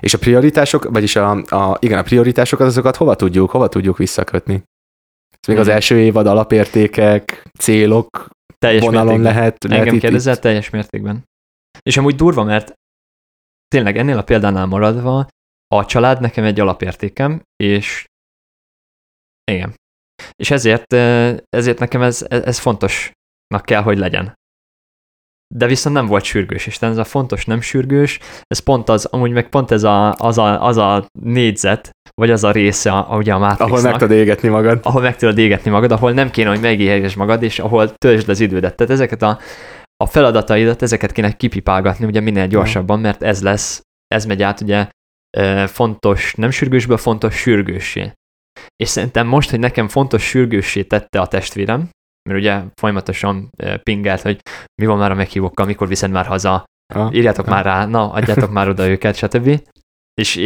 És 0.00 0.14
a 0.14 0.18
prioritások, 0.18 0.84
vagyis 0.84 1.16
a, 1.16 1.30
a 1.30 1.76
igen, 1.80 1.98
a 1.98 2.02
prioritásokat, 2.02 2.66
azokat 2.66 2.96
hova 2.96 3.16
tudjuk, 3.16 3.50
hova 3.50 3.68
tudjuk 3.68 3.98
visszakötni? 3.98 4.54
Ez 4.54 5.48
még 5.48 5.56
hmm. 5.56 5.58
az 5.58 5.66
mhm. 5.66 5.74
első 5.74 5.98
évad 5.98 6.26
alapértékek, 6.26 7.42
célok 7.58 8.28
teljes 8.58 8.82
vonalon 8.82 9.06
mértékben. 9.06 9.32
lehet. 9.32 9.64
lehet 9.64 9.86
Engem 9.86 9.98
kérdezel 9.98 10.38
teljes 10.38 10.70
mértékben. 10.70 11.24
És 11.84 11.96
amúgy 11.96 12.14
durva, 12.14 12.42
mert 12.42 12.72
tényleg 13.68 13.96
ennél 13.96 14.18
a 14.18 14.24
példánál 14.24 14.66
maradva, 14.66 15.26
a 15.74 15.84
család 15.84 16.20
nekem 16.20 16.44
egy 16.44 16.60
alapértékem, 16.60 17.42
és 17.56 18.04
igen. 19.50 19.74
És 20.36 20.50
ezért, 20.50 20.92
ezért 21.48 21.78
nekem 21.78 22.02
ez, 22.02 22.26
ez 22.28 22.58
fontosnak 22.58 23.64
kell, 23.64 23.82
hogy 23.82 23.98
legyen. 23.98 24.34
De 25.54 25.66
viszont 25.66 25.94
nem 25.94 26.06
volt 26.06 26.24
sürgős, 26.24 26.66
és 26.66 26.78
ez 26.80 26.96
a 26.96 27.04
fontos, 27.04 27.44
nem 27.44 27.60
sürgős, 27.60 28.20
ez 28.46 28.58
pont 28.58 28.88
az, 28.88 29.04
amúgy 29.04 29.30
meg 29.30 29.48
pont 29.48 29.70
ez 29.70 29.82
a, 29.82 30.12
az, 30.12 30.38
a, 30.38 30.64
az 30.64 30.76
a 30.76 31.06
négyzet, 31.20 31.90
vagy 32.14 32.30
az 32.30 32.44
a 32.44 32.50
része, 32.50 32.92
a, 32.92 33.16
ugye 33.16 33.34
a 33.34 33.38
Matrixnak. 33.38 33.68
Ahol 33.68 33.82
meg 33.82 33.96
tudod 33.96 34.16
égetni 34.16 34.48
magad. 34.48 34.80
Ahol 34.82 35.02
meg 35.02 35.16
tudod 35.16 35.38
égetni 35.38 35.70
magad, 35.70 35.90
ahol 35.90 36.12
nem 36.12 36.30
kéne, 36.30 36.48
hogy 36.48 36.60
megégesd 36.60 37.16
magad, 37.16 37.42
és 37.42 37.58
ahol 37.58 37.94
töltsd 37.94 38.28
az 38.28 38.40
idődet. 38.40 38.76
Tehát 38.76 38.92
ezeket 38.92 39.22
a, 39.22 39.38
a 40.04 40.06
feladataidat, 40.06 40.82
ezeket 40.82 41.12
kéne 41.12 41.32
kipipálgatni 41.32 42.06
ugye 42.06 42.20
minél 42.20 42.46
gyorsabban, 42.46 43.00
mert 43.00 43.22
ez 43.22 43.42
lesz, 43.42 43.80
ez 44.06 44.24
megy 44.24 44.42
át 44.42 44.60
ugye 44.60 44.88
fontos, 45.66 46.34
nem 46.34 46.50
sürgősből 46.50 46.96
fontos 46.96 47.34
sürgőssé. 47.34 48.12
És 48.76 48.88
szerintem 48.88 49.26
most, 49.26 49.50
hogy 49.50 49.58
nekem 49.58 49.88
fontos 49.88 50.22
sürgőssé 50.22 50.82
tette 50.82 51.20
a 51.20 51.26
testvérem, 51.26 51.90
mert 52.28 52.40
ugye 52.40 52.62
folyamatosan 52.74 53.50
pingelt, 53.82 54.20
hogy 54.20 54.40
mi 54.82 54.86
van 54.86 54.98
már 54.98 55.10
a 55.10 55.14
meghívókkal, 55.14 55.66
mikor 55.66 55.88
viszed 55.88 56.10
már 56.10 56.26
haza, 56.26 56.64
ah, 56.94 57.14
írjátok 57.14 57.46
ah. 57.46 57.52
már 57.52 57.64
rá, 57.64 57.86
na, 57.86 58.12
adjátok 58.12 58.50
már 58.50 58.68
oda 58.68 58.88
őket, 58.88 59.16
stb. 59.16 59.60
És 60.14 60.36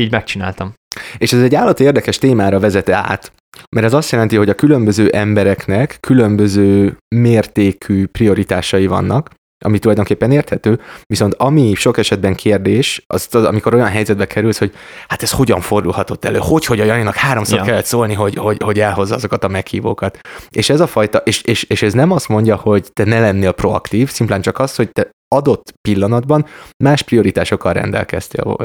így 0.00 0.10
megcsináltam. 0.10 0.74
És 1.18 1.32
ez 1.32 1.42
egy 1.42 1.54
állati 1.54 1.84
érdekes 1.84 2.18
témára 2.18 2.60
vezete 2.60 2.94
át, 2.94 3.32
mert 3.76 3.86
ez 3.86 3.92
azt 3.92 4.10
jelenti, 4.10 4.36
hogy 4.36 4.48
a 4.48 4.54
különböző 4.54 5.08
embereknek 5.08 5.96
különböző 6.00 6.96
mértékű 7.14 8.06
prioritásai 8.06 8.86
vannak, 8.86 9.30
ami 9.64 9.78
tulajdonképpen 9.78 10.30
érthető, 10.30 10.80
viszont 11.06 11.34
ami 11.34 11.74
sok 11.74 11.98
esetben 11.98 12.34
kérdés, 12.34 13.04
az, 13.06 13.28
az 13.30 13.44
amikor 13.44 13.74
olyan 13.74 13.88
helyzetbe 13.88 14.26
kerülsz, 14.26 14.58
hogy 14.58 14.74
hát 15.08 15.22
ez 15.22 15.30
hogyan 15.30 15.60
fordulhatott 15.60 16.24
elő, 16.24 16.38
hogy, 16.40 16.64
hogy 16.64 16.80
a 16.80 16.84
Janinak 16.84 17.14
háromszor 17.14 17.58
ja. 17.58 17.64
kellett 17.64 17.84
szólni, 17.84 18.14
hogy, 18.14 18.34
hogy, 18.34 18.56
hogy 18.64 18.80
elhozza 18.80 19.14
azokat 19.14 19.44
a 19.44 19.48
meghívókat. 19.48 20.18
És 20.48 20.70
ez 20.70 20.80
a 20.80 20.86
fajta, 20.86 21.18
és, 21.18 21.42
és, 21.42 21.62
és 21.62 21.82
ez 21.82 21.92
nem 21.92 22.10
azt 22.10 22.28
mondja, 22.28 22.56
hogy 22.56 22.92
te 22.92 23.04
ne 23.04 23.20
lennél 23.20 23.52
proaktív, 23.52 24.10
szimplán 24.10 24.40
csak 24.40 24.58
az, 24.58 24.76
hogy 24.76 24.90
te 24.90 25.10
adott 25.34 25.72
pillanatban 25.88 26.46
más 26.84 27.02
prioritásokkal 27.02 27.72
rendelkeztél 27.72 28.56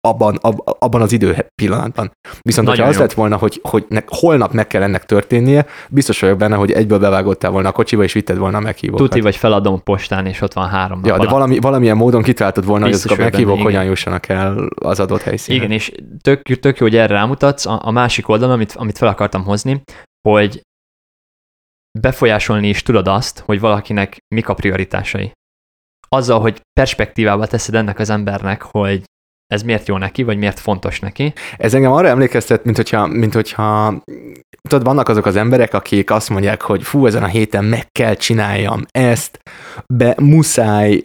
abban, 0.00 0.36
ab, 0.36 0.76
abban 0.78 1.00
az 1.00 1.12
idő 1.12 1.46
pillanatban. 1.62 2.12
Viszont, 2.40 2.68
hogyha 2.68 2.86
az 2.86 2.98
lett 2.98 3.12
volna, 3.12 3.36
hogy, 3.36 3.60
hogy 3.62 3.84
ne, 3.88 4.00
holnap 4.06 4.52
meg 4.52 4.66
kell 4.66 4.82
ennek 4.82 5.04
történnie, 5.04 5.66
biztos 5.88 6.20
vagyok 6.20 6.38
benne, 6.38 6.56
hogy 6.56 6.72
egyből 6.72 6.98
bevágottál 6.98 7.50
volna 7.50 7.68
a 7.68 7.72
kocsiba, 7.72 8.02
és 8.02 8.12
vitted 8.12 8.36
volna 8.36 8.56
a 8.56 8.60
meghívókat. 8.60 9.08
Tuti, 9.08 9.20
vagy 9.20 9.36
feladom 9.36 9.82
postán, 9.82 10.26
és 10.26 10.40
ott 10.40 10.52
van 10.52 10.68
három 10.68 11.00
Ja, 11.04 11.18
de 11.18 11.28
valami, 11.28 11.58
valamilyen 11.58 11.96
módon 11.96 12.22
kitaláltad 12.22 12.66
volna, 12.66 12.86
biztos 12.86 13.02
hogy 13.02 13.12
azok 13.12 13.26
a 13.26 13.30
meghívók 13.30 13.56
benne, 13.56 13.66
hogyan 13.68 13.84
jussanak 13.84 14.28
el 14.28 14.68
az 14.74 15.00
adott 15.00 15.22
helyszínen. 15.22 15.60
Igen, 15.60 15.72
és 15.72 15.92
tök, 16.20 16.42
tök 16.42 16.78
jó, 16.78 16.86
hogy 16.86 16.96
erre 16.96 17.14
rámutatsz. 17.14 17.66
A, 17.66 17.80
a 17.82 17.90
másik 17.90 18.28
oldalon, 18.28 18.54
amit, 18.54 18.72
amit 18.72 18.98
fel 18.98 19.08
akartam 19.08 19.44
hozni, 19.44 19.82
hogy 20.28 20.60
befolyásolni 21.98 22.68
is 22.68 22.82
tudod 22.82 23.08
azt, 23.08 23.38
hogy 23.38 23.60
valakinek 23.60 24.16
mik 24.34 24.48
a 24.48 24.54
prioritásai. 24.54 25.32
Azzal, 26.08 26.40
hogy 26.40 26.60
perspektívába 26.72 27.46
teszed 27.46 27.74
ennek 27.74 27.98
az 27.98 28.10
embernek, 28.10 28.62
hogy 28.62 29.02
ez 29.50 29.62
miért 29.62 29.88
jó 29.88 29.96
neki, 29.96 30.22
vagy 30.22 30.38
miért 30.38 30.60
fontos 30.60 31.00
neki. 31.00 31.32
Ez 31.56 31.74
engem 31.74 31.92
arra 31.92 32.08
emlékeztet, 32.08 32.64
mint 32.64 32.76
hogyha, 32.76 33.06
mint 33.06 33.34
hogyha 33.34 34.02
tudod, 34.68 34.84
vannak 34.84 35.08
azok 35.08 35.26
az 35.26 35.36
emberek, 35.36 35.74
akik 35.74 36.10
azt 36.10 36.28
mondják, 36.28 36.62
hogy 36.62 36.82
fú, 36.82 37.06
ezen 37.06 37.22
a 37.22 37.26
héten 37.26 37.64
meg 37.64 37.92
kell 37.92 38.14
csináljam 38.14 38.84
ezt, 38.90 39.40
be 39.86 40.14
muszáj 40.20 41.04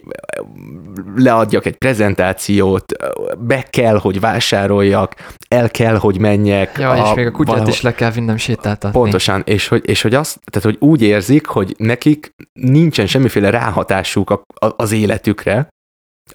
leadjak 1.16 1.66
egy 1.66 1.76
prezentációt, 1.76 2.92
be 3.38 3.62
kell, 3.70 3.98
hogy 3.98 4.20
vásároljak, 4.20 5.14
el 5.48 5.70
kell, 5.70 5.96
hogy 5.96 6.18
menjek. 6.18 6.78
Ja, 6.78 6.90
a, 6.90 7.10
és 7.10 7.14
még 7.14 7.26
a 7.26 7.30
kutyát 7.30 7.46
valahol... 7.46 7.72
is 7.72 7.80
le 7.80 7.94
kell 7.94 8.10
vinnem 8.10 8.36
sétáltatni. 8.36 8.98
Pontosan, 8.98 9.42
és 9.44 9.68
hogy, 9.68 9.82
és 9.88 10.02
hogy 10.02 10.14
azt, 10.14 10.40
tehát 10.50 10.68
hogy 10.68 10.88
úgy 10.88 11.02
érzik, 11.02 11.46
hogy 11.46 11.74
nekik 11.78 12.34
nincsen 12.52 13.06
semmiféle 13.06 13.50
ráhatásuk 13.50 14.30
a, 14.30 14.42
a, 14.66 14.72
az 14.76 14.92
életükre, 14.92 15.68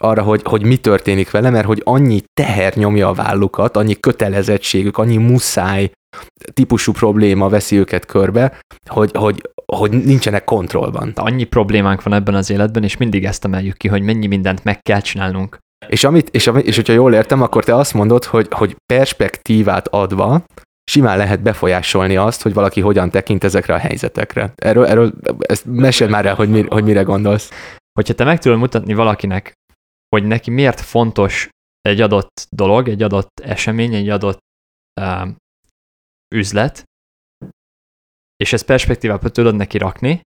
arra, 0.01 0.22
hogy, 0.22 0.41
hogy 0.43 0.65
mi 0.65 0.77
történik 0.77 1.31
vele, 1.31 1.50
mert 1.50 1.65
hogy 1.65 1.81
annyi 1.86 2.22
teher 2.34 2.75
nyomja 2.75 3.08
a 3.08 3.13
vállukat, 3.13 3.77
annyi 3.77 4.00
kötelezettségük, 4.00 4.98
annyi 4.98 5.17
muszáj 5.17 5.91
típusú 6.53 6.91
probléma 6.91 7.50
veszi 7.50 7.77
őket 7.77 8.05
körbe, 8.05 8.60
hogy, 8.86 9.12
hogy, 9.13 9.41
hogy 9.65 9.91
nincsenek 9.91 10.43
kontrollban. 10.43 11.12
Annyi 11.15 11.43
problémánk 11.43 12.03
van 12.03 12.13
ebben 12.13 12.36
az 12.36 12.50
életben, 12.50 12.84
és 12.84 12.98
mindig 12.98 13.25
ezt 13.25 13.46
emeljük 13.46 13.77
ki, 13.77 13.88
hogy 13.88 14.01
mennyi 14.01 14.27
mindent 14.27 14.63
meg 14.63 14.81
kell 14.81 15.01
csinálnunk. 15.01 15.58
És, 15.88 16.03
amit, 16.03 16.29
és, 16.29 16.51
és 16.62 16.75
hogyha 16.75 16.93
jól 16.93 17.13
értem, 17.13 17.41
akkor 17.41 17.63
te 17.63 17.75
azt 17.75 17.93
mondod, 17.93 18.24
hogy, 18.24 18.48
hogy 18.50 18.75
perspektívát 18.93 19.88
adva 19.88 20.43
simán 20.91 21.17
lehet 21.17 21.41
befolyásolni 21.41 22.15
azt, 22.15 22.41
hogy 22.41 22.53
valaki 22.53 22.81
hogyan 22.81 23.10
tekint 23.10 23.43
ezekre 23.43 23.74
a 23.74 23.77
helyzetekre. 23.77 24.53
Erről, 24.55 24.86
erről 24.86 25.13
ezt 25.39 25.65
mesél 25.65 26.08
már 26.08 26.25
el, 26.25 26.36
hogy, 26.36 26.50
mi, 26.50 26.65
hogy 26.70 26.84
mire 26.84 27.01
gondolsz. 27.01 27.50
Hogyha 27.93 28.13
te 28.13 28.24
meg 28.24 28.39
tudod 28.39 28.58
mutatni 28.58 28.93
valakinek, 28.93 29.53
hogy 30.15 30.24
neki 30.24 30.50
miért 30.51 30.80
fontos 30.80 31.50
egy 31.82 32.01
adott 32.01 32.48
dolog, 32.50 32.89
egy 32.89 33.03
adott 33.03 33.39
esemény, 33.39 33.94
egy 33.94 34.10
adott 34.10 34.39
uh, 35.01 35.30
üzlet, 36.36 36.84
és 38.36 38.53
ezt 38.53 38.65
perspektívába 38.65 39.30
tudod 39.30 39.56
neki 39.56 39.77
rakni, 39.77 40.22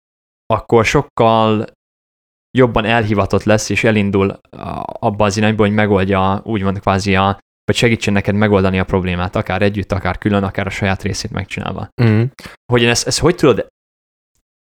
akkor 0.45 0.85
sokkal 0.85 1.67
jobban 2.57 2.85
elhivatott 2.85 3.43
lesz, 3.43 3.69
és 3.69 3.83
elindul 3.83 4.39
abba 5.00 5.25
az 5.25 5.38
irányba, 5.38 5.63
hogy 5.63 5.73
megoldja 5.73 6.41
úgymond 6.43 6.79
kvázi 6.79 7.15
a, 7.15 7.39
vagy 7.63 7.75
segítsen 7.75 8.13
neked 8.13 8.35
megoldani 8.35 8.79
a 8.79 8.85
problémát, 8.85 9.35
akár 9.35 9.61
együtt, 9.61 9.91
akár 9.91 10.17
külön, 10.17 10.43
akár 10.43 10.67
a 10.67 10.69
saját 10.69 11.01
részét 11.01 11.31
megcsinálva. 11.31 11.89
Mm. 12.03 12.23
Hogy 12.71 12.85
ezt, 12.85 13.07
ezt 13.07 13.19
hogy 13.19 13.35
tudod 13.35 13.67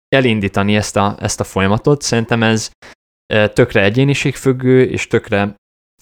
elindítani 0.08 0.76
ezt 0.76 0.96
a, 0.96 1.16
ezt 1.18 1.40
a 1.40 1.44
folyamatot? 1.44 2.02
Szerintem 2.02 2.42
ez 2.42 2.70
tökre 3.52 3.82
egyéniségfüggő, 3.82 4.82
és 4.82 5.06
tökre 5.06 5.54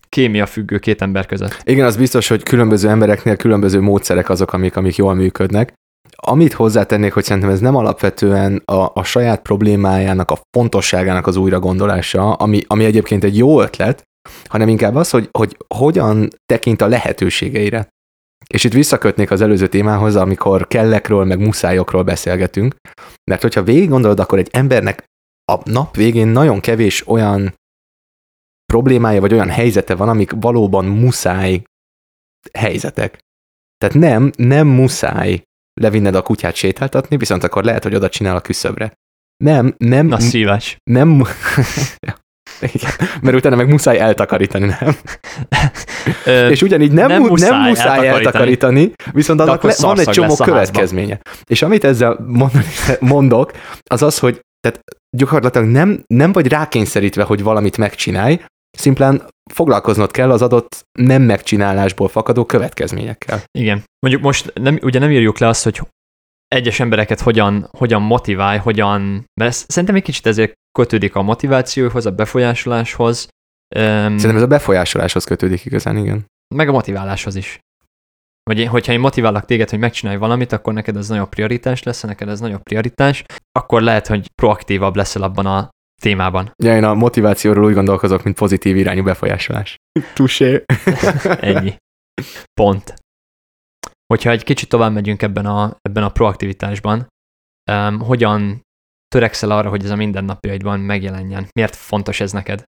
kémia 0.09 0.47
függő 0.47 0.79
két 0.79 1.03
ember 1.03 1.27
között. 1.27 1.61
Igen, 1.65 1.87
az 1.87 1.97
biztos, 1.97 2.29
hogy 2.29 2.43
különböző 2.43 2.89
embereknél 2.89 3.37
különböző 3.37 3.81
módszerek 3.81 4.29
azok, 4.29 4.53
amik, 4.53 4.77
amik 4.77 4.97
jól 4.97 5.15
működnek. 5.15 5.73
Amit 6.17 6.53
hozzátennék, 6.53 7.13
hogy 7.13 7.25
szerintem 7.25 7.51
ez 7.51 7.61
nem 7.61 7.77
alapvetően 7.77 8.63
a, 8.65 8.91
a 8.95 9.03
saját 9.03 9.43
problémájának, 9.43 10.31
a 10.31 10.41
fontosságának 10.57 11.27
az 11.27 11.37
újra 11.37 11.59
gondolása, 11.59 12.33
ami, 12.33 12.63
ami 12.67 12.85
egyébként 12.85 13.25
egy 13.25 13.37
jó 13.37 13.61
ötlet, 13.61 14.03
hanem 14.45 14.69
inkább 14.69 14.95
az, 14.95 15.11
hogy, 15.11 15.29
hogy 15.39 15.57
hogyan 15.75 16.29
tekint 16.47 16.83
a 16.83 16.87
lehetőségeire. 16.87 17.89
És 18.47 18.65
itt 18.65 18.73
visszakötnék 18.73 19.31
az 19.31 19.41
előző 19.41 19.67
témához, 19.67 20.17
amikor 20.17 20.67
kellekről, 20.67 21.25
meg 21.25 21.39
muszájokról 21.39 22.03
beszélgetünk, 22.03 22.77
mert 23.31 23.43
hogyha 23.43 23.63
végig 23.63 23.89
gondolod, 23.89 24.21
akkor 24.21 24.39
egy 24.39 24.49
embernek 24.53 25.05
a 25.53 25.61
nap 25.65 25.97
végén 25.97 26.29
nagyon 26.29 26.61
kevés 26.61 27.09
olyan 27.09 27.55
problémája, 28.73 29.21
vagy 29.21 29.33
olyan 29.33 29.49
helyzete 29.49 29.95
van, 29.95 30.09
amik 30.09 30.33
valóban 30.37 30.85
muszáj 30.85 31.63
helyzetek. 32.53 33.19
Tehát 33.79 33.95
nem, 33.95 34.31
nem 34.37 34.67
muszáj 34.67 35.43
levinned 35.81 36.15
a 36.15 36.23
kutyát 36.23 36.55
sétáltatni, 36.55 37.17
viszont 37.17 37.45
akkor 37.45 37.65
lehet, 37.65 37.83
hogy 37.83 37.95
oda 37.95 38.09
csinál 38.09 38.37
a 38.37 38.41
küszöbre. 38.41 38.93
Nem, 39.45 39.75
nem. 39.79 40.07
Na 40.07 40.21
szíves. 40.21 40.77
Nem. 40.85 41.23
Igen, 42.75 42.91
mert 43.23 43.37
utána 43.37 43.57
meg 43.57 43.69
muszáj 43.69 43.99
eltakarítani, 43.99 44.67
nem? 44.67 44.97
Ö, 46.25 46.49
és 46.49 46.63
ugyanígy 46.63 46.93
nem, 46.93 47.09
nem 47.09 47.23
muszáj, 47.23 47.51
nem 47.51 47.61
muszáj 47.69 48.09
eltakarítani, 48.09 48.25
eltakarítani 48.25 48.93
viszont 49.13 49.41
annak 49.41 49.63
le, 49.63 49.75
van 49.81 49.99
egy 49.99 50.09
csomó 50.09 50.37
következménye. 50.37 51.21
És 51.45 51.63
amit 51.63 51.85
ezzel 51.85 52.25
mondani, 52.27 52.65
mondok, 53.01 53.53
az 53.85 54.03
az, 54.03 54.19
hogy 54.19 54.41
tehát 54.61 54.81
gyakorlatilag 55.17 55.69
nem, 55.69 56.03
nem 56.07 56.33
vagy 56.33 56.47
rákényszerítve, 56.47 57.23
hogy 57.23 57.43
valamit 57.43 57.77
megcsinálj, 57.77 58.45
szimplán 58.71 59.29
foglalkoznod 59.53 60.11
kell 60.11 60.31
az 60.31 60.43
adott 60.43 60.87
nem 60.99 61.23
megcsinálásból 61.23 62.09
fakadó 62.09 62.45
következményekkel. 62.45 63.43
Igen. 63.59 63.85
Mondjuk 63.99 64.25
most 64.25 64.53
nem, 64.55 64.79
ugye 64.83 64.99
nem 64.99 65.11
írjuk 65.11 65.39
le 65.39 65.47
azt, 65.47 65.65
hogy 65.65 65.81
egyes 66.49 66.81
embereket 66.81 67.21
hogyan, 67.21 67.69
hogyan 67.71 68.03
motiválj, 68.03 68.59
hogyan, 68.59 69.25
mert 69.41 69.55
szerintem 69.55 69.95
egy 69.95 70.03
kicsit 70.03 70.27
ezért 70.27 70.53
kötődik 70.79 71.15
a 71.15 71.23
motivációhoz, 71.23 72.07
a 72.07 72.11
befolyásoláshoz. 72.11 73.29
Szerintem 73.69 74.37
ez 74.37 74.43
a 74.43 74.47
befolyásoláshoz 74.47 75.25
kötődik 75.25 75.65
igazán, 75.65 75.97
igen. 75.97 76.27
Meg 76.55 76.69
a 76.69 76.73
motiváláshoz 76.73 77.35
is. 77.35 77.59
Vagy 78.49 78.59
én, 78.59 78.69
hogyha 78.69 78.93
én 78.93 79.01
motiválok 79.01 79.45
téged, 79.45 79.71
hogy 79.71 79.79
megcsinálj 79.79 80.17
valamit, 80.17 80.53
akkor 80.53 80.73
neked 80.73 80.97
ez 80.97 81.09
nagyobb 81.09 81.29
prioritás 81.29 81.83
lesz, 81.83 82.03
neked 82.03 82.29
ez 82.29 82.41
nagyobb 82.41 82.63
prioritás, 82.63 83.25
akkor 83.53 83.83
lehet, 83.83 84.07
hogy 84.07 84.31
proaktívabb 84.35 84.97
leszel 84.97 85.23
abban 85.23 85.47
a 85.47 85.69
témában. 86.03 86.53
Ja, 86.63 86.77
én 86.77 86.85
a 86.85 86.95
motivációról 86.95 87.65
úgy 87.65 87.75
gondolkozok, 87.75 88.23
mint 88.23 88.37
pozitív 88.37 88.77
irányú 88.77 89.03
befolyásolás. 89.03 89.77
Tusé. 90.15 90.65
Ennyi. 91.41 91.77
Pont. 92.61 92.95
Hogyha 94.07 94.31
egy 94.31 94.45
kicsit 94.45 94.69
tovább 94.69 94.93
megyünk 94.93 95.23
ebben 95.23 95.47
a, 95.47 95.77
ebben 95.81 96.03
a 96.03 96.11
proaktivitásban, 96.11 97.07
um, 97.71 98.01
hogyan 98.01 98.63
törekszel 99.09 99.51
arra, 99.51 99.69
hogy 99.69 99.85
ez 99.85 99.91
a 99.91 99.97
mindennapjaidban 99.97 100.81
megjelenjen? 100.81 101.49
Miért 101.53 101.77
fontos 101.77 102.21
ez 102.21 102.33
neked? 102.33 102.63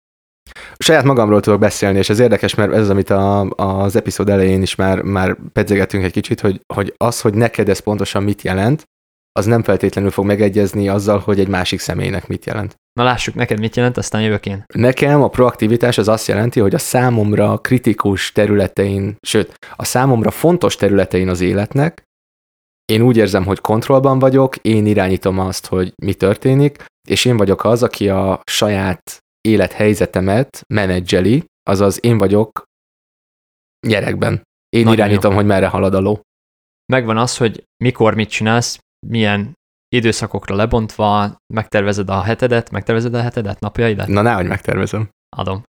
Saját 0.79 1.03
magamról 1.03 1.39
tudok 1.39 1.59
beszélni, 1.59 1.97
és 1.97 2.09
ez 2.09 2.19
érdekes, 2.19 2.55
mert 2.55 2.73
ez 2.73 2.81
az, 2.81 2.89
amit 2.89 3.09
a, 3.09 3.49
az 3.49 3.95
epizód 3.95 4.29
elején 4.29 4.61
is 4.61 4.75
már, 4.75 5.01
már 5.01 5.37
pedzegetünk 5.53 6.03
egy 6.03 6.11
kicsit, 6.11 6.39
hogy, 6.39 6.61
hogy 6.73 6.93
az, 6.97 7.21
hogy 7.21 7.33
neked 7.33 7.69
ez 7.69 7.79
pontosan 7.79 8.23
mit 8.23 8.41
jelent, 8.41 8.83
az 9.31 9.45
nem 9.45 9.63
feltétlenül 9.63 10.11
fog 10.11 10.25
megegyezni 10.25 10.87
azzal, 10.87 11.19
hogy 11.19 11.39
egy 11.39 11.47
másik 11.47 11.79
személynek 11.79 12.27
mit 12.27 12.45
jelent. 12.45 12.75
Na 12.93 13.03
lássuk, 13.03 13.35
neked 13.35 13.59
mit 13.59 13.75
jelent, 13.75 13.97
aztán 13.97 14.21
jövök 14.21 14.45
én. 14.45 14.63
Nekem 14.73 15.23
a 15.23 15.27
proaktivitás 15.27 15.97
az 15.97 16.07
azt 16.07 16.27
jelenti, 16.27 16.59
hogy 16.59 16.73
a 16.73 16.77
számomra 16.77 17.57
kritikus 17.57 18.31
területein, 18.31 19.15
sőt, 19.21 19.53
a 19.75 19.85
számomra 19.85 20.31
fontos 20.31 20.75
területein 20.75 21.29
az 21.29 21.41
életnek, 21.41 22.03
én 22.91 23.01
úgy 23.01 23.17
érzem, 23.17 23.45
hogy 23.45 23.59
kontrollban 23.59 24.19
vagyok, 24.19 24.55
én 24.55 24.85
irányítom 24.85 25.39
azt, 25.39 25.65
hogy 25.65 25.93
mi 26.03 26.13
történik, 26.13 26.83
és 27.07 27.25
én 27.25 27.37
vagyok 27.37 27.63
az, 27.63 27.83
aki 27.83 28.09
a 28.09 28.41
saját 28.45 29.17
élethelyzetemet 29.47 30.61
menedzseli, 30.73 31.45
azaz 31.63 32.03
én 32.03 32.17
vagyok 32.17 32.63
gyerekben. 33.87 34.41
Én 34.69 34.83
Nagyon 34.83 34.97
irányítom, 34.97 35.31
jó. 35.31 35.37
hogy 35.37 35.45
merre 35.45 35.67
halad 35.67 35.93
a 35.93 35.99
ló. 35.99 36.21
Megvan 36.93 37.17
az, 37.17 37.37
hogy 37.37 37.63
mikor 37.83 38.15
mit 38.15 38.29
csinálsz, 38.29 38.79
milyen 39.07 39.53
időszakokra 39.95 40.55
lebontva, 40.55 41.35
megtervezed 41.53 42.09
a 42.09 42.21
hetedet, 42.21 42.69
megtervezed 42.71 43.13
a 43.13 43.21
hetedet, 43.21 43.59
napjaidat? 43.59 44.07
Na, 44.07 44.21
nehogy 44.21 44.47
megtervezem. 44.47 45.09
Adom. 45.35 45.63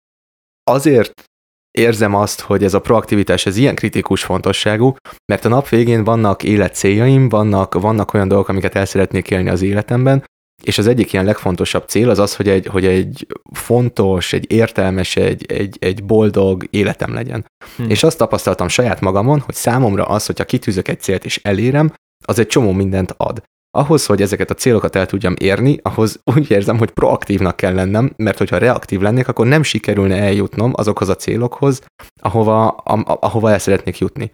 Azért 0.63 1.23
érzem 1.71 2.15
azt, 2.15 2.39
hogy 2.39 2.63
ez 2.63 2.73
a 2.73 2.81
proaktivitás 2.81 3.45
ez 3.45 3.57
ilyen 3.57 3.75
kritikus 3.75 4.23
fontosságú, 4.23 4.95
mert 5.25 5.45
a 5.45 5.49
nap 5.49 5.69
végén 5.69 6.03
vannak 6.03 6.43
életcéljaim, 6.43 7.29
vannak, 7.29 7.73
vannak 7.73 8.13
olyan 8.13 8.27
dolgok, 8.27 8.47
amiket 8.47 8.75
el 8.75 8.85
szeretnék 8.85 9.29
élni 9.29 9.49
az 9.49 9.61
életemben, 9.61 10.23
és 10.63 10.77
az 10.77 10.87
egyik 10.87 11.13
ilyen 11.13 11.25
legfontosabb 11.25 11.87
cél 11.87 12.09
az 12.09 12.19
az, 12.19 12.35
hogy 12.35 12.49
egy, 12.49 12.65
hogy 12.65 12.85
egy 12.85 13.27
fontos, 13.53 14.33
egy 14.33 14.51
értelmes, 14.51 15.15
egy, 15.15 15.51
egy, 15.51 15.77
egy 15.79 16.03
boldog 16.03 16.67
életem 16.69 17.13
legyen. 17.13 17.45
Hmm. 17.75 17.89
És 17.89 18.03
azt 18.03 18.17
tapasztaltam 18.17 18.67
saját 18.67 19.01
magamon, 19.01 19.39
hogy 19.39 19.55
számomra 19.55 20.05
az, 20.05 20.25
hogyha 20.25 20.45
kitűzök 20.45 20.87
egy 20.87 20.99
célt 20.99 21.25
és 21.25 21.39
elérem, 21.43 21.93
az 22.25 22.39
egy 22.39 22.47
csomó 22.47 22.71
mindent 22.71 23.13
ad. 23.17 23.43
Ahhoz, 23.77 24.05
hogy 24.05 24.21
ezeket 24.21 24.49
a 24.49 24.53
célokat 24.53 24.95
el 24.95 25.05
tudjam 25.05 25.33
érni, 25.39 25.79
ahhoz 25.81 26.19
úgy 26.35 26.51
érzem, 26.51 26.77
hogy 26.77 26.91
proaktívnak 26.91 27.55
kell 27.55 27.73
lennem, 27.73 28.13
mert 28.15 28.37
hogyha 28.37 28.57
reaktív 28.57 28.99
lennék, 28.99 29.27
akkor 29.27 29.47
nem 29.47 29.63
sikerülne 29.63 30.15
eljutnom 30.15 30.71
azokhoz 30.75 31.09
a 31.09 31.15
célokhoz, 31.15 31.81
ahova, 32.21 32.67
a, 32.67 33.17
ahova 33.19 33.51
el 33.51 33.59
szeretnék 33.59 33.97
jutni. 33.97 34.31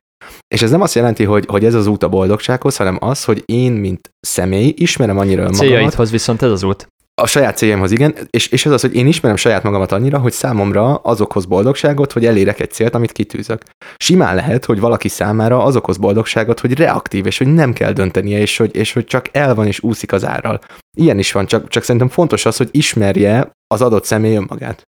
És 0.48 0.62
ez 0.62 0.72
nem 0.72 0.82
azt 0.82 0.96
jelenti, 0.96 1.24
hogy, 1.24 1.46
hogy 1.48 1.66
ez 1.66 1.74
az 1.74 1.88
út 1.88 2.04
a 2.04 2.10
boldogsághoz, 2.10 2.78
hanem 2.78 2.98
az, 3.00 3.24
hogy 3.24 3.44
én, 3.46 3.72
mint 3.72 4.10
személy, 4.20 4.74
ismerem 4.78 5.18
annyira 5.18 5.42
önmagamat. 5.42 5.68
Céljaidhoz 5.68 6.12
viszont 6.12 6.42
ez 6.42 6.52
az 6.52 6.64
út. 6.64 6.88
A 7.22 7.28
saját 7.28 7.58
céljaimhoz 7.58 7.92
igen, 7.92 8.16
és, 8.30 8.48
és 8.48 8.66
ez 8.66 8.72
az, 8.72 8.82
hogy 8.82 8.96
én 8.96 9.08
ismerem 9.08 9.38
saját 9.38 9.64
magamat 9.64 9.92
annyira, 9.92 10.20
hogy 10.20 10.32
számomra 10.32 10.96
azokhoz 10.96 11.46
boldogságot, 11.46 12.12
hogy 12.12 12.26
elérek 12.26 12.60
egy 12.60 12.72
célt, 12.72 12.96
amit 12.96 13.12
kitűzök. 13.12 13.64
Simán 13.98 14.36
lehet, 14.36 14.66
hogy 14.66 14.80
valaki 14.80 15.08
számára 15.08 15.64
azokhoz 15.64 15.98
boldogságot, 15.98 16.60
hogy 16.60 16.74
reaktív, 16.74 17.26
és 17.26 17.38
hogy 17.38 17.48
nem 17.48 17.74
kell 17.74 17.92
döntenie, 17.92 18.40
és 18.40 18.58
hogy, 18.58 18.76
és 18.76 18.94
hogy 18.94 19.06
csak 19.06 19.36
el 19.36 19.56
van 19.56 19.68
és 19.68 19.84
úszik 19.84 20.12
az 20.12 20.26
árral. 20.26 20.60
Ilyen 20.98 21.20
is 21.20 21.32
van, 21.32 21.46
csak, 21.46 21.68
csak 21.68 21.84
szerintem 21.84 22.10
fontos 22.10 22.46
az, 22.46 22.58
hogy 22.58 22.70
ismerje 22.72 23.52
az 23.68 23.82
adott 23.82 24.06
személy 24.06 24.36
önmagát. 24.36 24.82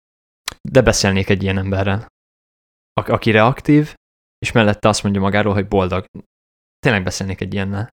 De 0.68 0.80
beszélnék 0.80 1.28
egy 1.28 1.42
ilyen 1.42 1.58
emberrel, 1.58 2.06
a- 3.00 3.12
aki 3.12 3.30
reaktív, 3.30 3.94
és 4.38 4.52
mellette 4.52 4.88
azt 4.88 5.02
mondja 5.02 5.20
magáról, 5.20 5.54
hogy 5.54 5.68
boldog. 5.68 6.04
Tényleg 6.78 7.02
beszélnék 7.02 7.40
egy 7.40 7.54
ilyennel. 7.54 7.88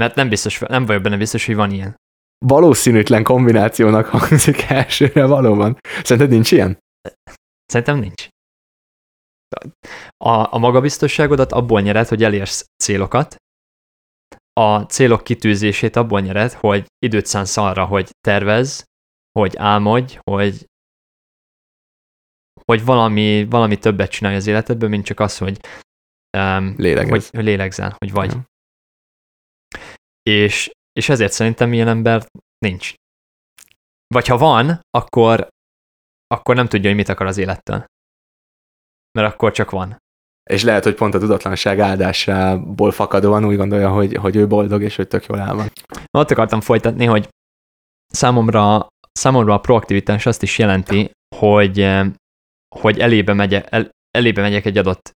Mert 0.00 0.14
nem 0.14 0.28
biztos, 0.28 0.58
nem 0.58 0.86
vagyok 0.86 1.02
benne 1.02 1.16
biztos, 1.16 1.46
hogy 1.46 1.54
van 1.54 1.70
ilyen. 1.70 1.96
Valószínűtlen 2.46 3.22
kombinációnak 3.22 4.06
hangzik 4.06 4.62
elsőre 4.80 5.26
valóban. 5.26 5.78
Szerinted 6.02 6.30
nincs 6.30 6.52
ilyen? 6.52 6.78
Szerintem 7.66 7.98
nincs. 7.98 8.28
A, 10.16 10.54
a 10.54 10.58
magabiztosságodat 10.58 11.52
abból 11.52 11.80
nyered, 11.80 12.08
hogy 12.08 12.22
elérsz 12.22 12.66
célokat, 12.82 13.36
a 14.52 14.80
célok 14.80 15.24
kitűzését 15.24 15.96
abból 15.96 16.20
nyered, 16.20 16.52
hogy 16.52 16.86
időt 16.98 17.26
szánsz 17.26 17.56
arra, 17.56 17.84
hogy 17.84 18.10
tervez, 18.20 18.84
hogy 19.38 19.56
álmodj, 19.56 20.18
hogy, 20.30 20.66
hogy 22.64 22.84
valami, 22.84 23.44
valami 23.44 23.78
többet 23.78 24.10
csinálj 24.10 24.36
az 24.36 24.46
életedből, 24.46 24.88
mint 24.88 25.04
csak 25.04 25.20
az, 25.20 25.38
hogy, 25.38 25.60
um, 26.38 26.74
hogy, 26.76 27.28
hogy 27.30 27.44
lélegzel, 27.44 27.94
hogy 27.98 28.12
vagy. 28.12 28.32
Ja. 28.32 28.44
És, 30.22 30.70
és 30.92 31.08
ezért 31.08 31.32
szerintem 31.32 31.72
ilyen 31.72 31.88
ember 31.88 32.26
nincs. 32.58 32.94
Vagy 34.14 34.26
ha 34.26 34.36
van, 34.36 34.80
akkor, 34.90 35.48
akkor 36.26 36.54
nem 36.54 36.68
tudja, 36.68 36.88
hogy 36.88 36.98
mit 36.98 37.08
akar 37.08 37.26
az 37.26 37.36
élettől. 37.36 37.84
Mert 39.18 39.32
akkor 39.32 39.52
csak 39.52 39.70
van. 39.70 39.96
És 40.50 40.62
lehet, 40.62 40.84
hogy 40.84 40.94
pont 40.94 41.14
a 41.14 41.18
tudatlanság 41.18 41.80
áldásából 41.80 42.90
fakadóan 42.90 43.44
úgy 43.44 43.56
gondolja, 43.56 43.90
hogy, 43.90 44.14
hogy 44.14 44.36
ő 44.36 44.46
boldog, 44.46 44.82
és 44.82 44.96
hogy 44.96 45.08
tök 45.08 45.26
jól 45.26 45.40
áll 45.40 45.54
van. 45.54 45.70
Ott 46.10 46.30
akartam 46.30 46.60
folytatni, 46.60 47.04
hogy 47.04 47.28
számomra, 48.06 48.86
számomra 49.12 49.54
a 49.54 49.60
proaktivitás 49.60 50.26
azt 50.26 50.42
is 50.42 50.58
jelenti, 50.58 51.10
hogy, 51.36 51.90
hogy 52.74 52.98
elébe, 52.98 53.32
megye, 53.32 53.64
el, 53.64 53.90
elébe 54.10 54.40
megyek 54.40 54.64
egy 54.64 54.78
adott 54.78 55.10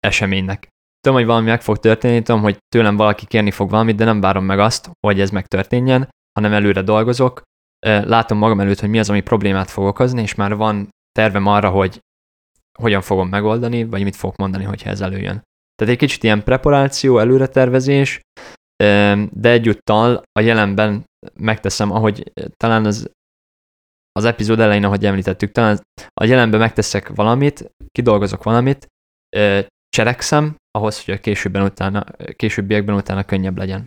eseménynek. 0.00 0.68
Tudom, 1.06 1.20
hogy 1.20 1.30
valami 1.30 1.48
meg 1.48 1.62
fog 1.62 1.78
történni, 1.78 2.22
tudom, 2.22 2.42
hogy 2.42 2.58
tőlem 2.68 2.96
valaki 2.96 3.26
kérni 3.26 3.50
fog 3.50 3.70
valamit, 3.70 3.96
de 3.96 4.04
nem 4.04 4.20
várom 4.20 4.44
meg 4.44 4.58
azt, 4.58 4.90
hogy 5.06 5.20
ez 5.20 5.30
megtörténjen, 5.30 6.08
hanem 6.38 6.52
előre 6.52 6.82
dolgozok, 6.82 7.42
látom 7.86 8.38
magam 8.38 8.60
előtt, 8.60 8.80
hogy 8.80 8.88
mi 8.88 8.98
az, 8.98 9.10
ami 9.10 9.20
problémát 9.20 9.70
fog 9.70 9.84
okozni, 9.84 10.22
és 10.22 10.34
már 10.34 10.56
van 10.56 10.88
tervem 11.12 11.46
arra, 11.46 11.70
hogy 11.70 12.00
hogyan 12.78 13.00
fogom 13.00 13.28
megoldani, 13.28 13.84
vagy 13.84 14.02
mit 14.02 14.16
fogok 14.16 14.36
mondani, 14.36 14.64
hogyha 14.64 14.90
ez 14.90 15.00
előjön. 15.00 15.42
Tehát 15.74 15.92
egy 15.92 15.98
kicsit 15.98 16.22
ilyen 16.22 16.42
preparáció, 16.42 17.18
előretervezés, 17.18 18.20
de 19.30 19.50
egyúttal 19.50 20.22
a 20.32 20.40
jelenben 20.40 21.04
megteszem, 21.34 21.90
ahogy 21.90 22.32
talán 22.56 22.84
az, 22.84 23.10
az 24.12 24.24
epizód 24.24 24.60
elején, 24.60 24.84
ahogy 24.84 25.06
említettük, 25.06 25.52
talán 25.52 25.80
a 26.20 26.24
jelenben 26.24 26.60
megteszek 26.60 27.08
valamit, 27.08 27.70
kidolgozok 27.92 28.42
valamit, 28.42 28.86
cselekszem, 29.88 30.56
ahhoz, 30.76 31.04
hogy 31.04 31.14
a 31.14 31.18
későbben 31.18 31.62
utána, 31.62 32.04
későbbiekben 32.36 32.94
utána 32.96 33.24
könnyebb 33.24 33.58
legyen. 33.58 33.86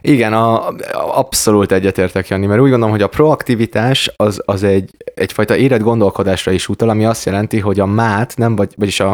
Igen, 0.00 0.32
a, 0.32 0.68
a, 0.68 0.74
abszolút 1.18 1.72
egyetértek, 1.72 2.28
Jani, 2.28 2.46
mert 2.46 2.60
úgy 2.60 2.68
gondolom, 2.68 2.94
hogy 2.94 3.02
a 3.02 3.08
proaktivitás 3.08 4.12
az, 4.16 4.42
az 4.44 4.62
egy, 4.62 4.96
egyfajta 5.14 5.56
érett 5.56 5.80
gondolkodásra 5.80 6.52
is 6.52 6.68
utal, 6.68 6.88
ami 6.88 7.04
azt 7.04 7.24
jelenti, 7.24 7.60
hogy 7.60 7.80
a 7.80 7.86
mát 7.86 8.36
nem 8.36 8.56
vagy, 8.56 8.74
vagyis 8.76 9.00
a, 9.00 9.10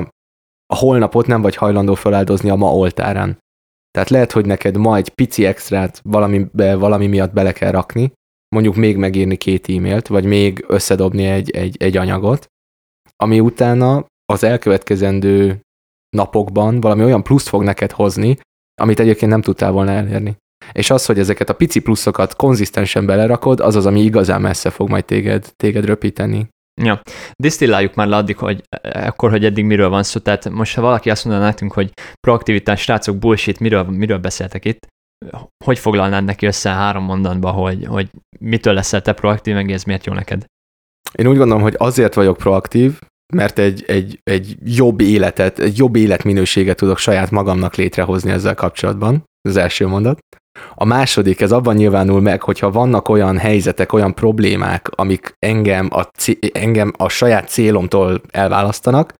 a 0.66 0.76
holnapot 0.76 1.26
nem 1.26 1.42
vagy 1.42 1.56
hajlandó 1.56 1.94
feláldozni 1.94 2.50
a 2.50 2.54
ma 2.54 2.74
oltárán. 2.74 3.38
Tehát 3.90 4.08
lehet, 4.08 4.32
hogy 4.32 4.46
neked 4.46 4.76
ma 4.76 4.96
egy 4.96 5.08
pici 5.08 5.46
extrát 5.46 6.00
valami, 6.02 6.46
valami 6.52 7.06
miatt 7.06 7.32
bele 7.32 7.52
kell 7.52 7.70
rakni, 7.70 8.12
mondjuk 8.48 8.74
még 8.74 8.96
megírni 8.96 9.36
két 9.36 9.68
e-mailt, 9.68 10.06
vagy 10.06 10.24
még 10.24 10.64
összedobni 10.68 11.24
egy, 11.24 11.50
egy, 11.50 11.76
egy 11.78 11.96
anyagot, 11.96 12.46
ami 13.16 13.40
utána 13.40 14.06
az 14.32 14.44
elkövetkezendő 14.44 15.60
napokban 16.16 16.80
valami 16.80 17.04
olyan 17.04 17.22
pluszt 17.22 17.48
fog 17.48 17.62
neked 17.62 17.92
hozni, 17.92 18.38
amit 18.80 19.00
egyébként 19.00 19.30
nem 19.30 19.42
tudtál 19.42 19.70
volna 19.70 19.90
elérni. 19.90 20.36
És 20.72 20.90
az, 20.90 21.06
hogy 21.06 21.18
ezeket 21.18 21.48
a 21.48 21.54
pici 21.54 21.80
pluszokat 21.80 22.36
konzisztensen 22.36 23.06
belerakod, 23.06 23.60
az 23.60 23.76
az, 23.76 23.86
ami 23.86 24.00
igazán 24.00 24.40
messze 24.40 24.70
fog 24.70 24.88
majd 24.88 25.04
téged, 25.04 25.52
téged 25.56 25.84
röpíteni. 25.84 26.48
Ja, 26.82 27.00
disztilláljuk 27.42 27.94
már 27.94 28.06
le 28.06 28.16
addig, 28.16 28.36
hogy 28.36 28.62
akkor, 28.82 29.30
hogy 29.30 29.44
eddig 29.44 29.64
miről 29.64 29.88
van 29.88 30.02
szó. 30.02 30.20
Tehát 30.20 30.50
most, 30.50 30.74
ha 30.74 30.80
valaki 30.80 31.10
azt 31.10 31.24
mondaná 31.24 31.46
nekünk, 31.46 31.72
hogy 31.72 31.92
proaktivitás, 32.20 32.80
srácok, 32.80 33.16
bullshit, 33.16 33.60
miről, 33.60 33.82
miről 33.82 34.18
beszéltek 34.18 34.64
itt, 34.64 34.86
hogy 35.64 35.78
foglalnád 35.78 36.24
neki 36.24 36.46
össze 36.46 36.70
három 36.70 37.04
mondatba, 37.04 37.50
hogy, 37.50 37.84
hogy 37.86 38.10
mitől 38.40 38.74
leszel 38.74 39.02
te 39.02 39.12
proaktív, 39.12 39.54
meg 39.54 39.70
ez 39.70 39.84
miért 39.84 40.06
jó 40.06 40.12
neked? 40.12 40.44
Én 41.12 41.26
úgy 41.26 41.36
gondolom, 41.36 41.62
hogy 41.62 41.74
azért 41.78 42.14
vagyok 42.14 42.36
proaktív, 42.36 42.98
mert 43.34 43.58
egy, 43.58 43.84
egy, 43.86 44.20
egy 44.24 44.56
jobb 44.64 45.00
életet, 45.00 45.58
egy 45.58 45.78
jobb 45.78 45.96
életminőséget 45.96 46.76
tudok 46.76 46.98
saját 46.98 47.30
magamnak 47.30 47.74
létrehozni 47.74 48.30
ezzel 48.30 48.54
kapcsolatban. 48.54 49.24
Az 49.48 49.56
első 49.56 49.86
mondat. 49.86 50.18
A 50.74 50.84
második, 50.84 51.40
ez 51.40 51.52
abban 51.52 51.74
nyilvánul 51.74 52.20
meg, 52.20 52.42
hogyha 52.42 52.70
vannak 52.70 53.08
olyan 53.08 53.38
helyzetek, 53.38 53.92
olyan 53.92 54.14
problémák, 54.14 54.88
amik 54.88 55.32
engem 55.38 55.88
a, 55.92 56.10
engem 56.52 56.92
a 56.96 57.08
saját 57.08 57.48
célomtól 57.48 58.20
elválasztanak, 58.30 59.14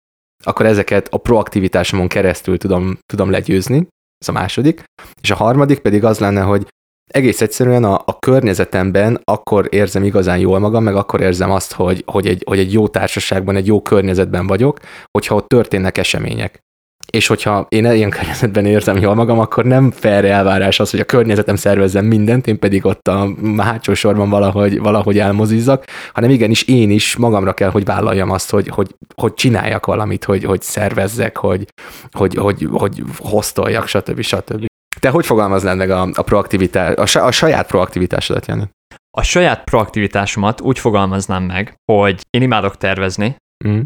akkor 0.45 0.67
ezeket 0.67 1.09
a 1.11 1.17
proaktivitásomon 1.17 2.09
keresztül 2.09 2.59
tudom, 2.59 2.99
tudom 3.07 3.31
legyőzni. 3.31 3.87
Ez 4.19 4.29
a 4.29 4.33
második. 4.33 4.83
És 5.23 5.31
a 5.31 5.35
harmadik 5.35 5.79
pedig 5.79 6.05
az 6.05 6.19
lenne, 6.19 6.41
hogy 6.41 6.67
egész 7.09 7.41
egyszerűen 7.41 7.85
a, 7.85 8.03
a 8.05 8.19
környezetemben 8.19 9.21
akkor 9.25 9.67
érzem 9.71 10.05
igazán 10.05 10.39
jól 10.39 10.59
magam, 10.59 10.83
meg 10.83 10.97
akkor 10.97 11.21
érzem 11.21 11.51
azt, 11.51 11.73
hogy, 11.73 12.03
hogy, 12.07 12.27
egy, 12.27 12.43
hogy 12.47 12.59
egy 12.59 12.73
jó 12.73 12.89
társaságban, 12.89 13.57
egy 13.57 13.67
jó 13.67 13.83
környezetben 13.83 14.47
vagyok, 14.47 14.79
hogyha 15.11 15.35
ott 15.35 15.49
történnek 15.49 15.99
események. 15.99 16.67
És 17.13 17.27
hogyha 17.27 17.67
én 17.69 17.85
ilyen 17.85 18.11
környezetben 18.11 18.67
érzem 18.67 18.97
jól 18.97 19.15
magam, 19.15 19.39
akkor 19.39 19.65
nem 19.65 19.91
fair 19.91 20.25
elvárás 20.25 20.81
az, 20.81 20.91
hogy 20.91 21.01
a 21.01 21.05
környezetem 21.05 21.57
szervezzen 21.57 22.05
mindent, 22.05 22.47
én 22.47 22.59
pedig 22.59 22.85
ott 22.85 23.09
a 23.09 23.29
hátsó 23.57 23.95
sorban 23.95 24.31
valahogy, 24.31 24.79
valahogy 24.79 25.19
elmozizzak, 25.19 25.85
hanem 26.13 26.31
igenis 26.31 26.63
én 26.63 26.91
is 26.91 27.17
magamra 27.17 27.53
kell, 27.53 27.71
hogy 27.71 27.85
vállaljam 27.85 28.31
azt, 28.31 28.51
hogy, 28.51 28.69
hogy, 28.69 28.95
hogy 29.15 29.35
csináljak 29.35 29.87
valamit, 29.87 30.25
hogy, 30.25 30.45
hogy 30.45 30.63
szervezzek, 30.63 31.37
hogy, 31.37 31.65
hogy, 32.11 32.35
hogy, 32.35 32.69
hogy 32.71 33.03
hoztoljak, 33.19 33.87
stb. 33.87 34.21
stb. 34.21 34.67
Te 35.01 35.09
hogy 35.09 35.27
fogalmaznád 35.27 35.77
meg 35.77 35.91
a, 35.91 36.09
a 36.13 36.23
proaktivitás, 36.23 37.17
a, 37.17 37.27
a 37.27 37.31
saját 37.31 37.67
proaktivitásodat, 37.67 38.47
Jani? 38.47 38.69
A 39.17 39.23
saját 39.23 39.65
proaktivitásomat 39.65 40.61
úgy 40.61 40.79
fogalmaznám 40.79 41.43
meg, 41.43 41.75
hogy 41.93 42.21
én 42.31 42.43
imádok 42.43 42.77
tervezni, 42.77 43.37
mm. 43.69 43.81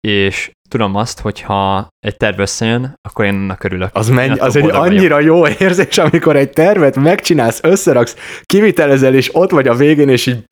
és 0.00 0.50
tudom 0.68 0.94
azt, 0.94 1.20
hogy 1.20 1.40
ha 1.40 1.88
egy 1.98 2.16
terv 2.16 2.40
összejön, 2.40 2.94
akkor 3.08 3.24
én 3.24 3.34
annak 3.34 3.64
örülök. 3.64 3.90
Az, 3.92 4.08
menj, 4.08 4.38
az 4.38 4.56
egy 4.56 4.70
annyira 4.70 5.14
vagyok. 5.14 5.36
jó 5.36 5.48
érzés, 5.48 5.98
amikor 5.98 6.36
egy 6.36 6.50
tervet 6.50 6.96
megcsinálsz, 6.96 7.60
összeraksz, 7.62 8.16
kivitelezel, 8.42 9.14
és 9.14 9.34
ott 9.34 9.50
vagy 9.50 9.68
a 9.68 9.74
végén, 9.74 10.08
és 10.08 10.26
így, 10.26 10.44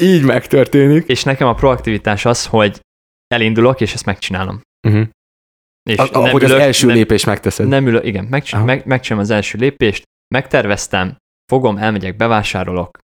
így 0.00 0.24
megtörténik. 0.24 1.06
És 1.06 1.22
nekem 1.22 1.48
a 1.48 1.54
proaktivitás 1.54 2.24
az, 2.24 2.46
hogy 2.46 2.80
elindulok, 3.26 3.80
és 3.80 3.94
ezt 3.94 4.06
megcsinálom. 4.06 4.60
Uh-huh. 4.88 5.06
És 5.90 5.96
a, 5.96 6.18
nem 6.18 6.36
ülök, 6.36 6.42
az 6.42 6.50
első 6.50 6.86
nem, 6.86 6.96
lépést 6.96 7.26
megteszed. 7.26 7.68
Nem 7.68 7.86
ülök, 7.86 8.04
igen, 8.04 8.24
megcsinálom, 8.24 8.68
meg, 8.68 8.86
megcsinálom 8.86 9.24
az 9.24 9.30
első 9.30 9.58
lépést, 9.58 10.02
megterveztem, 10.34 11.16
fogom, 11.52 11.76
elmegyek, 11.76 12.16
bevásárolok, 12.16 12.98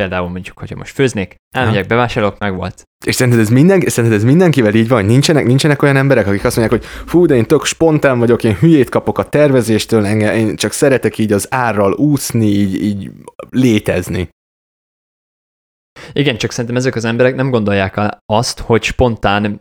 például 0.00 0.28
mondjuk, 0.28 0.58
hogyha 0.58 0.76
most 0.76 0.94
főznék, 0.94 1.34
elmegyek, 1.54 1.86
bevásárolok, 1.86 2.38
meg 2.38 2.54
volt. 2.54 2.82
És 3.06 3.14
szerinted 3.14 3.40
ez, 3.40 3.48
minden, 3.48 3.80
szerinted 3.80 4.18
ez 4.18 4.24
mindenkivel 4.24 4.74
így 4.74 4.88
van? 4.88 5.04
Nincsenek, 5.04 5.44
nincsenek 5.46 5.82
olyan 5.82 5.96
emberek, 5.96 6.26
akik 6.26 6.44
azt 6.44 6.56
mondják, 6.56 6.80
hogy 6.80 6.90
fú, 7.06 7.26
de 7.26 7.34
én 7.34 7.46
tök 7.46 7.64
spontán 7.64 8.18
vagyok, 8.18 8.44
én 8.44 8.54
hülyét 8.54 8.88
kapok 8.88 9.18
a 9.18 9.28
tervezéstől, 9.28 10.06
engem, 10.06 10.34
én 10.34 10.56
csak 10.56 10.72
szeretek 10.72 11.18
így 11.18 11.32
az 11.32 11.46
árral 11.50 11.92
úszni, 11.92 12.46
így, 12.46 12.82
így 12.82 13.10
létezni. 13.50 14.28
Igen, 16.12 16.36
csak 16.36 16.50
szerintem 16.50 16.76
ezek 16.76 16.94
az 16.94 17.04
emberek 17.04 17.34
nem 17.34 17.50
gondolják 17.50 18.00
azt, 18.26 18.60
hogy 18.60 18.82
spontán 18.82 19.60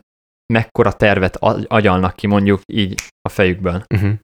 mekkora 0.52 0.94
tervet 0.94 1.36
agyalnak 1.66 2.16
ki 2.16 2.28
mondjuk 2.28 2.62
így 2.66 3.02
a 3.22 3.30
fejükből. 3.30 3.84
Uh-huh. 3.94 4.20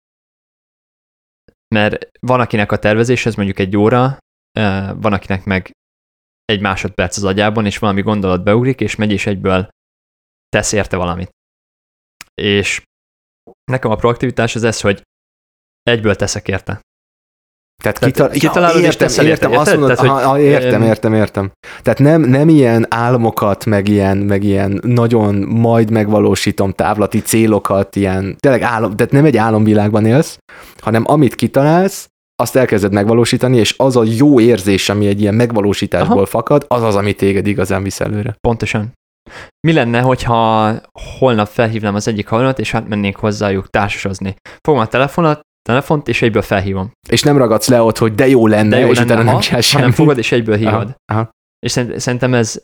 Mert 1.75 2.09
van, 2.19 2.39
akinek 2.39 2.71
a 2.71 2.79
tervezés 2.79 3.25
ez 3.25 3.35
mondjuk 3.35 3.59
egy 3.59 3.77
óra, 3.77 4.17
van, 4.93 5.13
akinek 5.13 5.45
meg 5.45 5.71
egy 6.45 6.61
másodperc 6.61 7.17
az 7.17 7.23
agyában, 7.23 7.65
és 7.65 7.77
valami 7.77 8.01
gondolat 8.01 8.43
beugrik, 8.43 8.79
és 8.79 8.95
megy, 8.95 9.11
és 9.11 9.25
egyből 9.25 9.67
tesz 10.49 10.71
érte 10.71 10.97
valamit. 10.97 11.29
És 12.33 12.81
nekem 13.71 13.91
a 13.91 13.95
proaktivitás 13.95 14.55
az 14.55 14.63
ez, 14.63 14.81
hogy 14.81 15.01
egyből 15.81 16.15
teszek 16.15 16.47
érte. 16.47 16.81
Tehát, 17.83 17.99
Tehát 17.99 18.13
kital- 18.13 18.31
kitalálod 18.31 18.81
ja, 18.81 18.85
értem, 18.85 19.07
és 19.07 19.17
értem, 19.17 19.57
azt 19.57 19.71
mondod, 19.71 19.95
Tehát, 19.95 20.11
aha, 20.11 20.31
hogy, 20.31 20.41
értem, 20.41 20.81
értem, 20.81 21.13
értem. 21.13 21.51
Tehát 21.81 21.99
nem, 21.99 22.21
nem 22.21 22.49
ilyen 22.49 22.85
álmokat, 22.89 23.65
meg 23.65 23.87
ilyen, 23.87 24.17
meg 24.17 24.43
ilyen 24.43 24.79
nagyon 24.85 25.35
majd 25.35 25.91
megvalósítom 25.91 26.71
távlati 26.71 27.21
célokat, 27.21 27.95
ilyen, 27.95 28.35
tényleg 28.39 28.61
álom, 28.61 28.95
tehát 28.95 29.11
nem 29.11 29.25
egy 29.25 29.37
álomvilágban 29.37 30.05
élsz, 30.05 30.37
hanem 30.79 31.03
amit 31.07 31.35
kitalálsz, 31.35 32.07
azt 32.41 32.55
elkezded 32.55 32.93
megvalósítani, 32.93 33.57
és 33.57 33.73
az 33.77 33.95
a 33.95 34.03
jó 34.17 34.39
érzés, 34.39 34.89
ami 34.89 35.07
egy 35.07 35.21
ilyen 35.21 35.35
megvalósításból 35.35 36.17
Aha. 36.17 36.25
fakad, 36.25 36.65
az 36.67 36.83
az, 36.83 36.95
ami 36.95 37.13
téged 37.13 37.47
igazán 37.47 37.83
visz 37.83 37.99
előre. 37.99 38.35
Pontosan. 38.39 38.91
Mi 39.67 39.73
lenne, 39.73 39.99
hogyha 39.99 40.71
holnap 41.19 41.47
felhívnám 41.47 41.95
az 41.95 42.07
egyik 42.07 42.27
haveromat, 42.27 42.59
és 42.59 42.73
átmennénk 42.73 43.15
hozzájuk 43.15 43.69
társasozni? 43.69 44.35
Fogom 44.67 44.79
a 44.79 44.87
telefonot, 44.87 45.39
telefont, 45.67 46.07
és 46.07 46.21
egyből 46.21 46.41
felhívom. 46.41 46.91
És 47.09 47.21
nem 47.23 47.37
ragadsz 47.37 47.67
le 47.67 47.81
ott, 47.81 47.97
hogy 47.97 48.15
de 48.15 48.27
jó 48.27 48.47
lenne, 48.47 48.69
De 48.69 48.79
jó 48.79 48.89
és 48.89 48.97
lenne, 48.97 49.13
utána 49.13 49.25
ha, 49.25 49.31
nem 49.31 49.41
csinál 49.41 49.61
hanem 49.61 49.79
semmit. 49.81 49.95
fogod, 49.95 50.17
és 50.17 50.31
egyből 50.31 50.55
hívod. 50.57 50.73
Aha, 50.73 50.95
aha. 51.13 51.29
És 51.59 51.71
szerint- 51.71 51.99
szerintem 51.99 52.33
ez, 52.33 52.59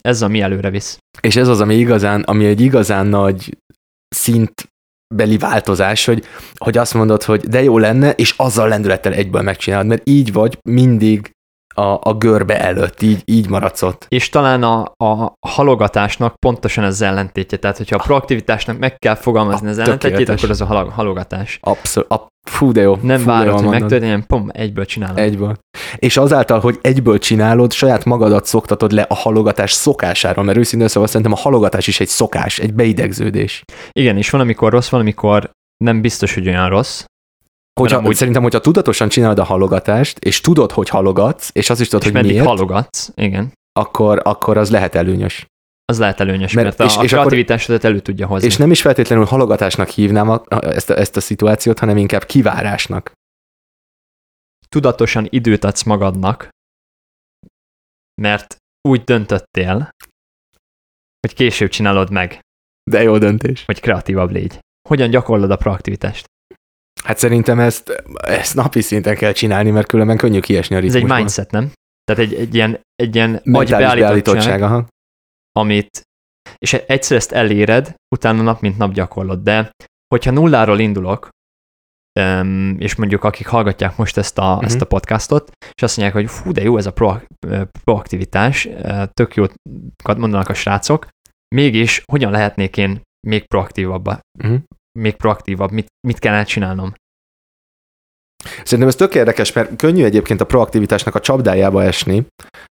ez 0.00 0.22
ami 0.22 0.40
előre 0.40 0.70
visz. 0.70 0.98
És 1.20 1.36
ez 1.36 1.48
az, 1.48 1.60
ami 1.60 1.74
igazán, 1.74 2.22
ami 2.22 2.44
egy 2.44 2.60
igazán 2.60 3.06
nagy 3.06 3.56
szintbeli 4.08 5.38
változás, 5.38 6.04
hogy, 6.04 6.24
hogy 6.56 6.76
azt 6.78 6.94
mondod, 6.94 7.22
hogy 7.22 7.40
de 7.40 7.62
jó 7.62 7.78
lenne, 7.78 8.10
és 8.12 8.34
azzal 8.36 8.68
lendülettel 8.68 9.12
egyből 9.12 9.42
megcsinálod, 9.42 9.86
mert 9.86 10.08
így 10.08 10.32
vagy 10.32 10.58
mindig 10.70 11.30
a, 11.76 11.98
a 12.02 12.14
görbe 12.14 12.60
előtt, 12.60 13.02
így, 13.02 13.22
így 13.24 13.48
maradsz 13.48 13.82
ott. 13.82 14.06
És 14.08 14.28
talán 14.28 14.62
a, 14.62 14.82
a 15.04 15.32
halogatásnak 15.46 16.34
pontosan 16.34 16.84
az 16.84 17.02
ellentétje. 17.02 17.58
Tehát, 17.58 17.76
hogyha 17.76 17.96
a 17.96 18.02
proaktivitásnak 18.02 18.78
meg 18.78 18.98
kell 18.98 19.14
fogalmazni 19.14 19.66
Ah, 19.66 19.72
az 19.72 19.78
ellentétjét, 19.78 20.28
akkor 20.28 20.50
az 20.50 20.60
a 20.60 20.64
halo- 20.64 20.92
halogatás. 20.92 21.58
Abszolút, 21.62 22.10
ab, 22.10 22.26
fú 22.50 22.72
de 22.72 22.80
jó. 22.80 22.98
Nem 23.02 23.18
fú, 23.18 23.26
várod, 23.26 23.52
hogy 23.52 23.62
mondod. 23.62 23.80
megtörténjen, 23.80 24.26
pom, 24.26 24.48
egyből 24.52 24.84
csinálod. 24.84 25.18
Egyből. 25.18 25.56
És 25.96 26.16
azáltal, 26.16 26.60
hogy 26.60 26.78
egyből 26.80 27.18
csinálod, 27.18 27.72
saját 27.72 28.04
magadat 28.04 28.46
szoktatod 28.46 28.92
le 28.92 29.02
a 29.02 29.14
halogatás 29.14 29.72
szokására, 29.72 30.42
mert 30.42 30.58
őszintén 30.58 30.88
szóval 30.88 31.08
szerintem 31.08 31.32
a 31.32 31.40
halogatás 31.40 31.86
is 31.86 32.00
egy 32.00 32.08
szokás, 32.08 32.58
egy 32.58 32.74
beidegződés. 32.74 33.62
Igen, 33.92 34.16
és 34.16 34.30
valamikor 34.30 34.72
rossz, 34.72 34.88
valamikor 34.88 35.50
nem 35.84 36.00
biztos, 36.00 36.34
hogy 36.34 36.48
olyan 36.48 36.68
rossz. 36.68 37.04
Hogyha, 37.80 37.96
amúgy- 37.96 38.14
Szerintem, 38.14 38.42
hogyha 38.42 38.60
tudatosan 38.60 39.08
csinálod 39.08 39.38
a 39.38 39.44
halogatást, 39.44 40.18
és 40.18 40.40
tudod, 40.40 40.72
hogy 40.72 40.88
halogatsz, 40.88 41.50
és 41.52 41.70
azt 41.70 41.80
is 41.80 41.88
tudod, 41.88 42.06
és 42.06 42.12
hogy 42.12 42.24
miért, 42.26 42.46
halogatsz, 42.46 43.10
igen, 43.14 43.52
akkor, 43.72 44.20
akkor 44.24 44.56
az 44.56 44.70
lehet 44.70 44.94
előnyös. 44.94 45.46
az 45.84 45.98
lehet 45.98 46.20
előnyös, 46.20 46.52
Mert- 46.52 46.78
mert, 46.78 46.90
és- 46.90 46.96
a, 46.96 47.02
és 47.02 47.12
a 47.12 47.16
kreativitásodat 47.16 47.84
elő 47.84 48.00
tudja 48.00 48.26
hozni. 48.26 48.46
És 48.46 48.56
nem 48.56 48.70
is 48.70 48.80
feltétlenül 48.80 49.24
halogatásnak 49.24 49.88
hívnám 49.88 50.28
a, 50.30 50.42
ezt, 50.48 50.90
a, 50.90 50.98
ezt 50.98 51.16
a 51.16 51.20
szituációt, 51.20 51.78
hanem 51.78 51.96
inkább 51.96 52.24
kivárásnak. 52.24 53.12
Tudatosan 54.68 55.26
időt 55.30 55.64
adsz 55.64 55.82
magadnak, 55.82 56.48
mert 58.22 58.56
úgy 58.88 59.04
döntöttél, 59.04 59.88
hogy 61.20 61.34
később 61.34 61.68
csinálod 61.68 62.10
meg, 62.10 62.40
De 62.90 63.02
jó 63.02 63.18
döntés. 63.18 63.64
hogy 63.64 63.80
kreatívabb 63.80 64.30
légy. 64.30 64.58
Hogyan 64.88 65.10
gyakorlod 65.10 65.50
a 65.50 65.56
proaktivitást? 65.56 66.24
Hát 67.06 67.18
szerintem 67.18 67.60
ezt, 67.60 68.02
ezt 68.16 68.54
napi 68.54 68.80
szinten 68.80 69.16
kell 69.16 69.32
csinálni, 69.32 69.70
mert 69.70 69.86
különben 69.86 70.16
könnyű 70.16 70.40
kiesni 70.40 70.74
a 70.74 70.78
Ez 70.78 70.84
ritmusból. 70.84 71.10
egy 71.10 71.16
mindset, 71.16 71.50
nem? 71.50 71.72
Tehát 72.04 72.22
egy, 72.22 72.34
egy 72.34 72.54
ilyen, 72.54 72.80
egy 72.94 73.14
ilyen 73.14 73.34
agybeállítottság, 73.34 73.98
beállítottság, 73.98 74.62
aha. 74.62 74.86
amit, 75.52 76.02
és 76.58 76.72
egyszer 76.72 77.16
ezt 77.16 77.32
eléred, 77.32 77.94
utána 78.14 78.42
nap 78.42 78.60
mint 78.60 78.78
nap 78.78 78.92
gyakorlod, 78.92 79.42
de 79.42 79.70
hogyha 80.08 80.30
nulláról 80.30 80.78
indulok, 80.78 81.28
és 82.78 82.94
mondjuk 82.94 83.24
akik 83.24 83.46
hallgatják 83.46 83.96
most 83.96 84.16
ezt 84.16 84.38
a, 84.38 84.48
uh-huh. 84.48 84.64
ezt 84.64 84.80
a 84.80 84.86
podcastot, 84.86 85.50
és 85.72 85.82
azt 85.82 85.96
mondják, 85.96 86.22
hogy 86.22 86.30
fú, 86.30 86.52
de 86.52 86.62
jó 86.62 86.76
ez 86.76 86.86
a 86.86 86.92
pro, 86.92 87.16
proaktivitás, 87.84 88.68
tök 89.12 89.34
jót 89.34 89.54
mondanak 90.04 90.48
a 90.48 90.54
srácok, 90.54 91.08
mégis 91.54 92.02
hogyan 92.12 92.30
lehetnék 92.30 92.76
én 92.76 93.00
még 93.26 93.46
proaktívabb, 93.46 94.06
Uh-huh. 94.38 94.60
Még 94.96 95.16
proaktívabb, 95.16 95.70
mit, 95.70 95.86
mit 96.06 96.18
kellene 96.18 96.44
csinálnom? 96.44 96.94
Szerintem 98.64 98.88
ez 98.88 98.94
tök 98.94 99.14
érdekes, 99.14 99.52
mert 99.52 99.76
könnyű 99.76 100.04
egyébként 100.04 100.40
a 100.40 100.44
proaktivitásnak 100.44 101.14
a 101.14 101.20
csapdájába 101.20 101.82
esni, 101.82 102.26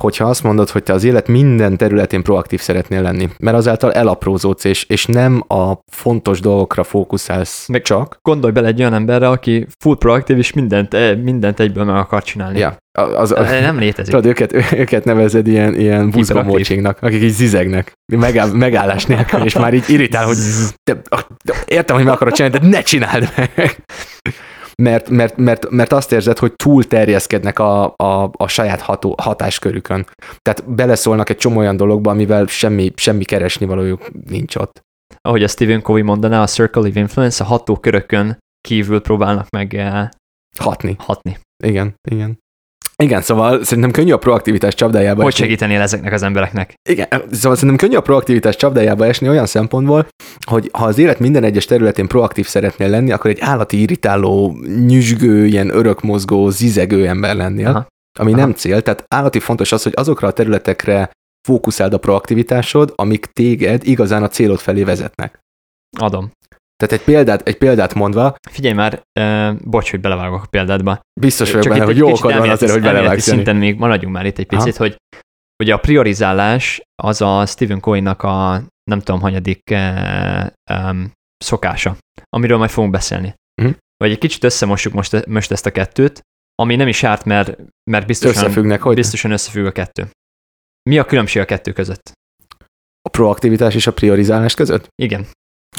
hogyha 0.02 0.24
azt 0.24 0.42
mondod, 0.42 0.70
hogy 0.70 0.82
te 0.82 0.92
az 0.92 1.04
élet 1.04 1.28
minden 1.28 1.76
területén 1.76 2.22
proaktív 2.22 2.60
szeretnél 2.60 3.02
lenni, 3.02 3.28
mert 3.38 3.56
azáltal 3.56 3.92
elaprózódsz, 3.92 4.64
és, 4.64 4.84
és 4.84 5.06
nem 5.06 5.44
a 5.48 5.72
fontos 5.92 6.40
dolgokra 6.40 6.84
fókuszálsz 6.84 7.68
Meg- 7.68 7.82
csak. 7.82 8.18
Gondolj 8.22 8.52
bele 8.52 8.66
egy 8.66 8.80
olyan 8.80 8.94
emberre, 8.94 9.28
aki 9.28 9.66
full 9.78 9.96
proaktív, 9.98 10.38
és 10.38 10.52
mindent, 10.52 10.94
eh, 10.94 11.16
mindent 11.16 11.60
egyből 11.60 11.84
meg 11.84 11.96
akar 11.96 12.22
csinálni. 12.22 12.58
Ja, 12.58 12.76
az, 12.92 13.32
az, 13.36 13.50
nem 13.50 13.78
létezik. 13.78 14.14
Tudod, 14.14 14.26
őket, 14.26 14.52
őket 14.72 15.04
nevezed 15.04 15.46
ilyen, 15.46 15.74
ilyen 15.74 16.10
buzgomócsingnak, 16.10 16.98
akik 17.02 17.22
így 17.22 17.32
zizegnek, 17.32 17.92
megáll, 18.16 18.50
megállás 18.50 19.06
nélkül, 19.06 19.44
és 19.44 19.54
már 19.54 19.74
így 19.74 19.84
irritál, 19.88 20.26
hogy 20.26 20.36
de, 20.90 21.00
de, 21.44 21.54
értem, 21.66 21.96
hogy 21.96 22.04
meg 22.04 22.14
akarod 22.14 22.34
csinálni, 22.34 22.58
de 22.58 22.66
ne 22.66 22.82
csináld 22.82 23.32
meg. 23.36 23.84
Mert, 24.80 25.08
mert, 25.08 25.36
mert, 25.36 25.70
mert 25.70 25.92
azt 25.92 26.12
érzed, 26.12 26.38
hogy 26.38 26.52
túl 26.52 26.84
terjeszkednek 26.84 27.58
a, 27.58 27.84
a, 27.96 28.30
a 28.32 28.48
saját 28.48 28.80
ható, 28.80 29.14
hatáskörükön. 29.22 30.06
Tehát 30.42 30.74
beleszólnak 30.74 31.30
egy 31.30 31.36
csomó 31.36 31.58
olyan 31.58 31.76
dologba, 31.76 32.10
amivel 32.10 32.46
semmi, 32.46 32.92
semmi 32.96 33.24
keresni 33.24 33.66
valójuk 33.66 34.10
nincs 34.28 34.56
ott. 34.56 34.80
ahogy 35.20 35.42
a 35.42 35.48
Stephen 35.48 35.82
Covey 35.82 36.02
mondaná, 36.02 36.42
a 36.42 36.46
Circle 36.46 36.88
of 36.88 36.96
Influence, 36.96 37.44
a 37.44 37.46
hatókörökön 37.46 38.38
kívül 38.60 39.00
próbálnak 39.00 39.50
meg 39.50 39.74
eh, 39.74 40.08
Hatni. 40.58 40.96
hatni. 40.98 41.38
Igen, 41.64 41.94
igen. 42.10 42.38
Igen, 43.02 43.22
szóval 43.22 43.64
szerintem 43.64 43.90
könnyű 43.90 44.12
a 44.12 44.18
proaktivitás 44.18 44.74
csapdájába 44.74 45.22
Hogy 45.22 45.32
esni. 45.32 45.44
segítenél 45.44 45.80
ezeknek 45.80 46.12
az 46.12 46.22
embereknek? 46.22 46.74
Igen, 46.88 47.08
szóval 47.10 47.54
szerintem 47.54 47.76
könnyű 47.76 47.96
a 47.96 48.00
proaktivitás 48.00 48.56
csapdájába 48.56 49.06
esni 49.06 49.28
olyan 49.28 49.46
szempontból, 49.46 50.06
hogy 50.46 50.68
ha 50.72 50.84
az 50.84 50.98
élet 50.98 51.18
minden 51.18 51.44
egyes 51.44 51.64
területén 51.64 52.06
proaktív 52.06 52.46
szeretnél 52.46 52.88
lenni, 52.88 53.12
akkor 53.12 53.30
egy 53.30 53.40
állati 53.40 53.80
irritáló, 53.80 54.56
nyüzsgő, 54.86 55.46
ilyen 55.46 55.70
örökmozgó, 55.70 56.50
zizegő 56.50 57.06
ember 57.08 57.36
lennél, 57.36 57.68
Aha. 57.68 57.86
ami 58.18 58.32
Aha. 58.32 58.40
nem 58.40 58.52
cél. 58.52 58.82
Tehát 58.82 59.04
állati 59.08 59.38
fontos 59.38 59.72
az, 59.72 59.82
hogy 59.82 59.92
azokra 59.96 60.28
a 60.28 60.32
területekre 60.32 61.10
fókuszáld 61.48 61.92
a 61.92 61.98
proaktivitásod, 61.98 62.92
amik 62.96 63.26
téged 63.26 63.86
igazán 63.86 64.22
a 64.22 64.28
célod 64.28 64.58
felé 64.58 64.82
vezetnek. 64.82 65.38
Adom. 65.98 66.30
Tehát 66.80 66.94
egy 66.94 67.04
példát, 67.04 67.48
egy 67.48 67.58
példát 67.58 67.94
mondva, 67.94 68.34
Figyelj 68.50 68.74
már, 68.74 69.02
uh, 69.20 69.60
bocs, 69.64 69.90
hogy 69.90 70.00
belevágok 70.00 70.42
a 70.42 70.46
példádba. 70.46 71.00
biztos 71.20 71.52
vagyok 71.52 71.72
benne, 71.72 71.84
hogy 71.84 71.96
jó 71.96 72.10
okod 72.10 72.36
van 72.36 72.48
azért, 72.48 72.72
hogy 72.72 72.80
belevágsz. 72.80 73.22
Szinten 73.22 73.56
még 73.56 73.78
maradjunk 73.78 74.14
már 74.14 74.26
itt 74.26 74.38
egy 74.38 74.46
Aha. 74.50 74.62
picit, 74.62 74.78
hogy 74.78 74.96
ugye 75.62 75.74
a 75.74 75.78
priorizálás 75.78 76.82
az 77.02 77.20
a 77.20 77.46
Stephen 77.46 77.80
Covey-nak 77.80 78.22
a 78.22 78.62
nem 78.90 78.98
tudom, 78.98 79.20
hanyadik 79.20 79.62
uh, 79.70 80.46
um, 80.72 81.12
szokása, 81.44 81.96
amiről 82.28 82.58
majd 82.58 82.70
fogunk 82.70 82.92
beszélni. 82.92 83.34
Mhm. 83.62 83.70
Vagy 83.96 84.10
egy 84.10 84.18
kicsit 84.18 84.44
összemossuk 84.44 84.92
most, 84.92 85.26
most 85.26 85.50
ezt 85.50 85.66
a 85.66 85.70
kettőt, 85.70 86.20
ami 86.54 86.76
nem 86.76 86.88
is 86.88 87.04
árt, 87.04 87.24
mert, 87.24 87.58
mert 87.90 88.06
biztosan, 88.06 88.44
Összefüggnek, 88.44 88.82
hogy 88.82 88.94
biztosan 88.94 89.30
összefügg 89.30 89.66
a 89.66 89.72
kettő. 89.72 90.10
Mi 90.90 90.98
a 90.98 91.04
különbség 91.04 91.42
a 91.42 91.44
kettő 91.44 91.72
között? 91.72 92.12
a 93.02 93.08
proaktivitás 93.08 93.74
és 93.74 93.86
a 93.86 93.92
priorizálás 93.92 94.54
között? 94.54 94.88
Igen. 95.02 95.26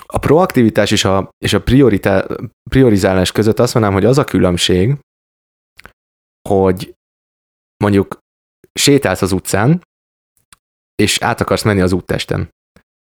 A 0.05 0.17
proaktivitás 0.17 0.91
és 0.91 1.03
a, 1.03 1.29
és 1.37 1.53
a 1.53 1.61
prioritá, 1.61 2.25
priorizálás 2.69 3.31
között 3.31 3.59
azt 3.59 3.73
mondanám, 3.73 3.97
hogy 3.99 4.09
az 4.09 4.17
a 4.17 4.23
különbség, 4.23 4.97
hogy 6.49 6.93
mondjuk 7.83 8.17
sétálsz 8.79 9.21
az 9.21 9.31
utcán, 9.31 9.81
és 10.95 11.21
át 11.21 11.41
akarsz 11.41 11.63
menni 11.63 11.81
az 11.81 11.91
úttesten. 11.91 12.49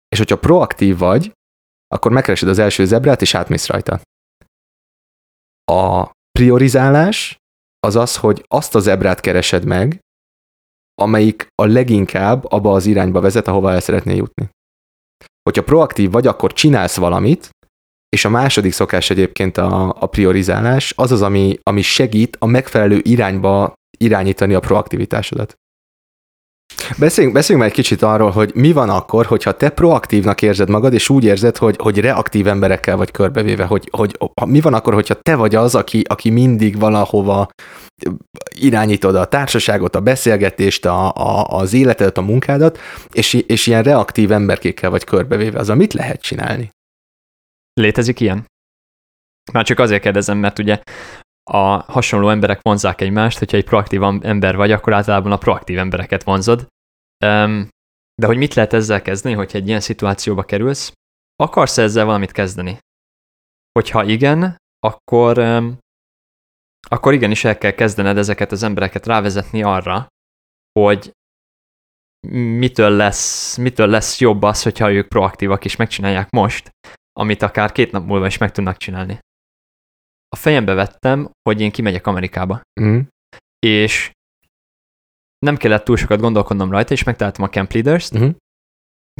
És 0.08 0.18
hogyha 0.18 0.38
proaktív 0.38 0.98
vagy, 0.98 1.32
akkor 1.86 2.12
megkeresed 2.12 2.48
az 2.48 2.58
első 2.58 2.84
zebrát, 2.84 3.22
és 3.22 3.34
átmész 3.34 3.66
rajta. 3.66 4.00
A 5.72 6.10
priorizálás 6.30 7.36
az 7.78 7.96
az, 7.96 8.16
hogy 8.16 8.44
azt 8.48 8.74
a 8.74 8.80
zebrát 8.80 9.20
keresed 9.20 9.64
meg, 9.64 9.98
amelyik 10.94 11.46
a 11.54 11.66
leginkább 11.66 12.44
abba 12.44 12.72
az 12.72 12.86
irányba 12.86 13.20
vezet, 13.20 13.48
ahova 13.48 13.70
el 13.72 13.80
szeretnél 13.80 14.16
jutni. 14.16 14.48
Hogyha 15.42 15.62
proaktív 15.62 16.10
vagy, 16.10 16.26
akkor 16.26 16.52
csinálsz 16.52 16.96
valamit, 16.96 17.50
és 18.08 18.24
a 18.24 18.30
második 18.30 18.72
szokás 18.72 19.10
egyébként 19.10 19.56
a, 19.56 19.96
a 19.98 20.06
priorizálás, 20.06 20.92
az 20.96 21.12
az, 21.12 21.22
ami, 21.22 21.58
ami 21.62 21.82
segít 21.82 22.36
a 22.40 22.46
megfelelő 22.46 23.00
irányba 23.02 23.72
irányítani 23.98 24.54
a 24.54 24.60
proaktivitásodat. 24.60 25.54
Beszéljünk, 26.98 27.36
beszéljünk 27.36 27.66
már 27.66 27.76
egy 27.78 27.84
kicsit 27.84 28.02
arról, 28.02 28.30
hogy 28.30 28.50
mi 28.54 28.72
van 28.72 28.90
akkor, 28.90 29.26
hogyha 29.26 29.52
te 29.52 29.68
proaktívnak 29.68 30.42
érzed 30.42 30.68
magad, 30.68 30.92
és 30.92 31.08
úgy 31.08 31.24
érzed, 31.24 31.56
hogy, 31.56 31.76
hogy 31.82 31.98
reaktív 31.98 32.46
emberekkel 32.46 32.96
vagy 32.96 33.10
körbevéve, 33.10 33.64
hogy, 33.64 33.88
hogy 33.90 34.16
mi 34.46 34.60
van 34.60 34.74
akkor, 34.74 34.94
hogyha 34.94 35.14
te 35.14 35.34
vagy 35.34 35.54
az, 35.54 35.74
aki, 35.74 36.04
aki 36.08 36.30
mindig 36.30 36.78
valahova 36.78 37.48
irányítod 38.48 39.14
a 39.14 39.28
társaságot, 39.28 39.94
a 39.94 40.00
beszélgetést, 40.00 40.84
a, 40.84 41.14
a, 41.14 41.46
az 41.46 41.72
életedet, 41.72 42.18
a 42.18 42.22
munkádat, 42.22 42.78
és, 43.12 43.32
és 43.34 43.66
ilyen 43.66 43.82
reaktív 43.82 44.32
emberkékkel 44.32 44.90
vagy 44.90 45.04
körbevéve, 45.04 45.58
az 45.58 45.68
mit 45.68 45.92
lehet 45.92 46.22
csinálni? 46.22 46.70
Létezik 47.72 48.20
ilyen? 48.20 48.46
Már 49.52 49.64
csak 49.64 49.78
azért 49.78 50.02
kérdezem, 50.02 50.38
mert 50.38 50.58
ugye 50.58 50.82
a 51.50 51.92
hasonló 51.92 52.28
emberek 52.28 52.60
vonzák 52.62 53.00
egymást, 53.00 53.38
hogyha 53.38 53.56
egy 53.56 53.64
proaktív 53.64 54.02
ember 54.02 54.56
vagy, 54.56 54.72
akkor 54.72 54.92
általában 54.92 55.32
a 55.32 55.38
proaktív 55.38 55.78
embereket 55.78 56.22
vonzod. 56.22 56.66
De 58.14 58.26
hogy 58.26 58.36
mit 58.36 58.54
lehet 58.54 58.72
ezzel 58.72 59.02
kezdeni, 59.02 59.34
hogyha 59.34 59.58
egy 59.58 59.68
ilyen 59.68 59.80
szituációba 59.80 60.42
kerülsz? 60.42 60.92
Akarsz 61.36 61.78
ezzel 61.78 62.04
valamit 62.04 62.32
kezdeni? 62.32 62.78
Hogyha 63.72 64.04
igen, 64.04 64.56
akkor, 64.78 65.38
akkor 66.88 67.12
igenis 67.12 67.44
el 67.44 67.58
kell 67.58 67.70
kezdened 67.70 68.16
ezeket 68.16 68.52
az 68.52 68.62
embereket 68.62 69.06
rávezetni 69.06 69.62
arra, 69.62 70.06
hogy 70.78 71.10
mitől 72.30 72.90
lesz, 72.90 73.56
mitől 73.56 73.86
lesz 73.86 74.20
jobb 74.20 74.42
az, 74.42 74.62
hogyha 74.62 74.92
ők 74.92 75.08
proaktívak 75.08 75.64
és 75.64 75.76
megcsinálják 75.76 76.30
most, 76.30 76.70
amit 77.12 77.42
akár 77.42 77.72
két 77.72 77.90
nap 77.92 78.06
múlva 78.06 78.26
is 78.26 78.38
meg 78.38 78.50
tudnak 78.52 78.76
csinálni. 78.76 79.18
a 80.28 80.36
fejembe 80.36 80.74
vettem, 80.74 81.30
hogy 81.48 81.60
én 81.60 81.70
kimegyek 81.70 82.06
Amerikába. 82.06 82.60
Mm. 82.80 83.00
És 83.66 84.10
nem 85.38 85.56
kellett 85.56 85.84
túl 85.84 85.96
sokat 85.96 86.20
gondolkodnom 86.20 86.70
rajta, 86.70 86.92
és 86.92 87.02
megtaláltam 87.02 87.44
a 87.44 87.48
Camp 87.48 87.72
Leaders-t, 87.72 88.18
Mm. 88.18 88.30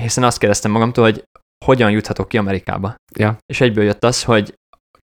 hiszen 0.01 0.25
azt 0.25 0.39
kérdeztem 0.39 0.71
magamtól, 0.71 1.05
hogy 1.05 1.25
hogyan 1.65 1.91
juthatok 1.91 2.29
ki 2.29 2.39
Amerikába. 2.39 2.95
Ja. 3.19 3.39
És 3.47 3.61
egyből 3.61 3.85
jött 3.85 4.05
az, 4.05 4.25
hogy 4.25 4.55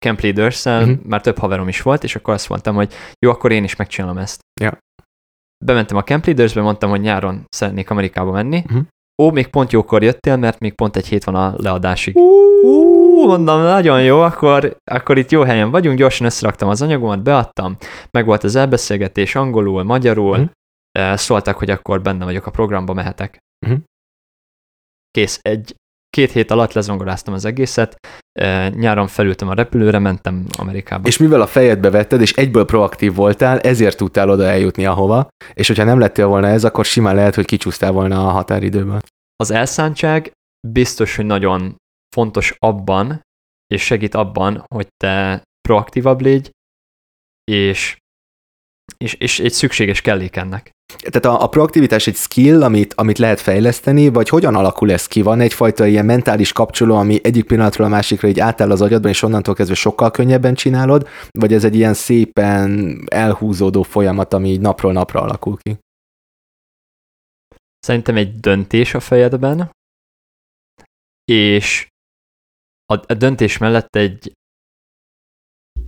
Camp 0.04 0.20
leaders 0.20 0.64
Mhm. 0.64 0.90
már 1.04 1.20
több 1.20 1.38
haverom 1.38 1.68
is 1.68 1.82
volt, 1.82 2.04
és 2.04 2.16
akkor 2.16 2.34
azt 2.34 2.48
mondtam, 2.48 2.74
hogy 2.74 2.92
jó, 3.18 3.30
akkor 3.30 3.52
én 3.52 3.64
is 3.64 3.76
megcsinálom 3.76 4.18
ezt. 4.18 4.40
Ja. 4.60 4.78
Bementem 5.64 5.96
a 5.96 6.02
Camp 6.02 6.24
Leaders-be, 6.26 6.60
mondtam, 6.60 6.90
hogy 6.90 7.00
nyáron 7.00 7.44
szeretnék 7.48 7.90
Amerikába 7.90 8.30
menni. 8.30 8.62
Mhm. 8.66 8.78
Ó, 9.22 9.30
még 9.30 9.48
pont 9.48 9.72
jókor 9.72 10.02
jöttél, 10.02 10.36
mert 10.36 10.58
még 10.58 10.74
pont 10.74 10.96
egy 10.96 11.06
hét 11.08 11.24
van 11.24 11.34
a 11.34 11.54
leadásig. 11.56 12.16
Ú, 12.16 13.26
mondom, 13.26 13.60
nagyon 13.60 14.02
jó, 14.02 14.20
akkor, 14.20 14.76
akkor 14.90 15.18
itt 15.18 15.30
jó 15.30 15.42
helyen 15.42 15.70
vagyunk, 15.70 15.98
gyorsan 15.98 16.26
összeraktam 16.26 16.68
az 16.68 16.82
anyagomat, 16.82 17.22
beadtam, 17.22 17.76
meg 18.10 18.24
volt 18.24 18.44
az 18.44 18.54
elbeszélgetés 18.54 19.34
angolul, 19.34 19.82
magyarul, 19.82 20.50
eh, 20.90 21.16
szóltak, 21.16 21.56
hogy 21.58 21.70
akkor 21.70 22.02
benne 22.02 22.24
vagyok 22.24 22.46
a 22.46 22.50
programba, 22.50 22.92
mehetek. 22.92 23.38
Mhm. 23.66 23.76
Kész, 25.10 25.38
egy, 25.42 25.74
két 26.18 26.32
hét 26.32 26.50
alatt 26.50 26.72
lezongoráztam 26.72 27.34
az 27.34 27.44
egészet, 27.44 27.96
nyáron 28.70 29.06
felültem 29.06 29.48
a 29.48 29.54
repülőre, 29.54 29.98
mentem 29.98 30.46
Amerikába. 30.56 31.08
És 31.08 31.18
mivel 31.18 31.40
a 31.40 31.46
fejedbe 31.46 31.90
vetted, 31.90 32.20
és 32.20 32.32
egyből 32.32 32.64
proaktív 32.64 33.14
voltál, 33.14 33.60
ezért 33.60 33.96
tudtál 33.96 34.30
oda 34.30 34.44
eljutni 34.44 34.86
ahova, 34.86 35.28
és 35.54 35.66
hogyha 35.66 35.84
nem 35.84 35.98
lettél 35.98 36.26
volna 36.26 36.46
ez, 36.46 36.64
akkor 36.64 36.84
simán 36.84 37.14
lehet, 37.14 37.34
hogy 37.34 37.44
kicsúsztál 37.44 37.92
volna 37.92 38.26
a 38.26 38.30
határidőből. 38.30 39.00
Az 39.36 39.50
elszántság 39.50 40.32
biztos, 40.68 41.16
hogy 41.16 41.24
nagyon 41.24 41.76
fontos 42.14 42.54
abban, 42.58 43.20
és 43.74 43.82
segít 43.82 44.14
abban, 44.14 44.64
hogy 44.74 44.86
te 44.96 45.42
proaktívabb 45.68 46.20
légy, 46.20 46.50
és, 47.50 47.96
és, 48.98 49.14
és 49.14 49.40
egy 49.40 49.52
szükséges 49.52 50.00
kellék 50.00 50.36
ennek. 50.36 50.70
Tehát 50.96 51.24
a, 51.24 51.42
a 51.42 51.48
proaktivitás 51.48 52.06
egy 52.06 52.14
skill, 52.14 52.62
amit, 52.62 52.94
amit 52.94 53.18
lehet 53.18 53.40
fejleszteni, 53.40 54.08
vagy 54.08 54.28
hogyan 54.28 54.54
alakul 54.54 54.92
ez 54.92 55.06
ki? 55.06 55.22
Van 55.22 55.40
egyfajta 55.40 55.86
ilyen 55.86 56.04
mentális 56.04 56.52
kapcsoló, 56.52 56.96
ami 56.96 57.20
egyik 57.22 57.46
pillanatról 57.46 57.86
a 57.86 57.90
másikra 57.90 58.28
így 58.28 58.40
átáll 58.40 58.70
az 58.70 58.80
agyadban, 58.80 59.10
és 59.10 59.22
onnantól 59.22 59.54
kezdve 59.54 59.74
sokkal 59.74 60.10
könnyebben 60.10 60.54
csinálod, 60.54 61.08
vagy 61.30 61.52
ez 61.52 61.64
egy 61.64 61.74
ilyen 61.74 61.94
szépen 61.94 62.98
elhúzódó 63.10 63.82
folyamat, 63.82 64.32
ami 64.32 64.48
így 64.48 64.60
napról 64.60 64.92
napra 64.92 65.20
alakul 65.20 65.56
ki? 65.56 65.78
Szerintem 67.78 68.16
egy 68.16 68.40
döntés 68.40 68.94
a 68.94 69.00
fejedben, 69.00 69.70
és 71.24 71.88
a, 72.92 72.94
a 73.06 73.14
döntés 73.14 73.58
mellett 73.58 73.96
egy, 73.96 74.32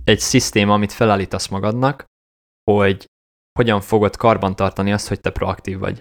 egy 0.03 0.19
szisztéma, 0.19 0.73
amit 0.73 0.91
felállítasz 0.91 1.47
magadnak, 1.47 2.05
hogy 2.63 3.05
hogyan 3.59 3.81
fogod 3.81 4.15
karbantartani 4.15 4.91
azt, 4.91 5.07
hogy 5.07 5.21
te 5.21 5.29
proaktív 5.29 5.79
vagy. 5.79 5.99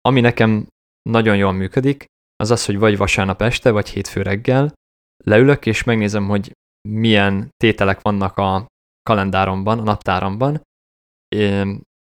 Ami 0.00 0.20
nekem 0.20 0.66
nagyon 1.02 1.36
jól 1.36 1.52
működik, 1.52 2.04
az 2.36 2.50
az, 2.50 2.64
hogy 2.64 2.78
vagy 2.78 2.96
vasárnap 2.96 3.42
este, 3.42 3.70
vagy 3.70 3.88
hétfő 3.88 4.22
reggel 4.22 4.72
leülök, 5.24 5.66
és 5.66 5.84
megnézem, 5.84 6.28
hogy 6.28 6.52
milyen 6.88 7.48
tételek 7.56 8.00
vannak 8.00 8.36
a 8.36 8.66
kalendáromban, 9.02 9.78
a 9.78 9.82
naptáramban. 9.82 10.62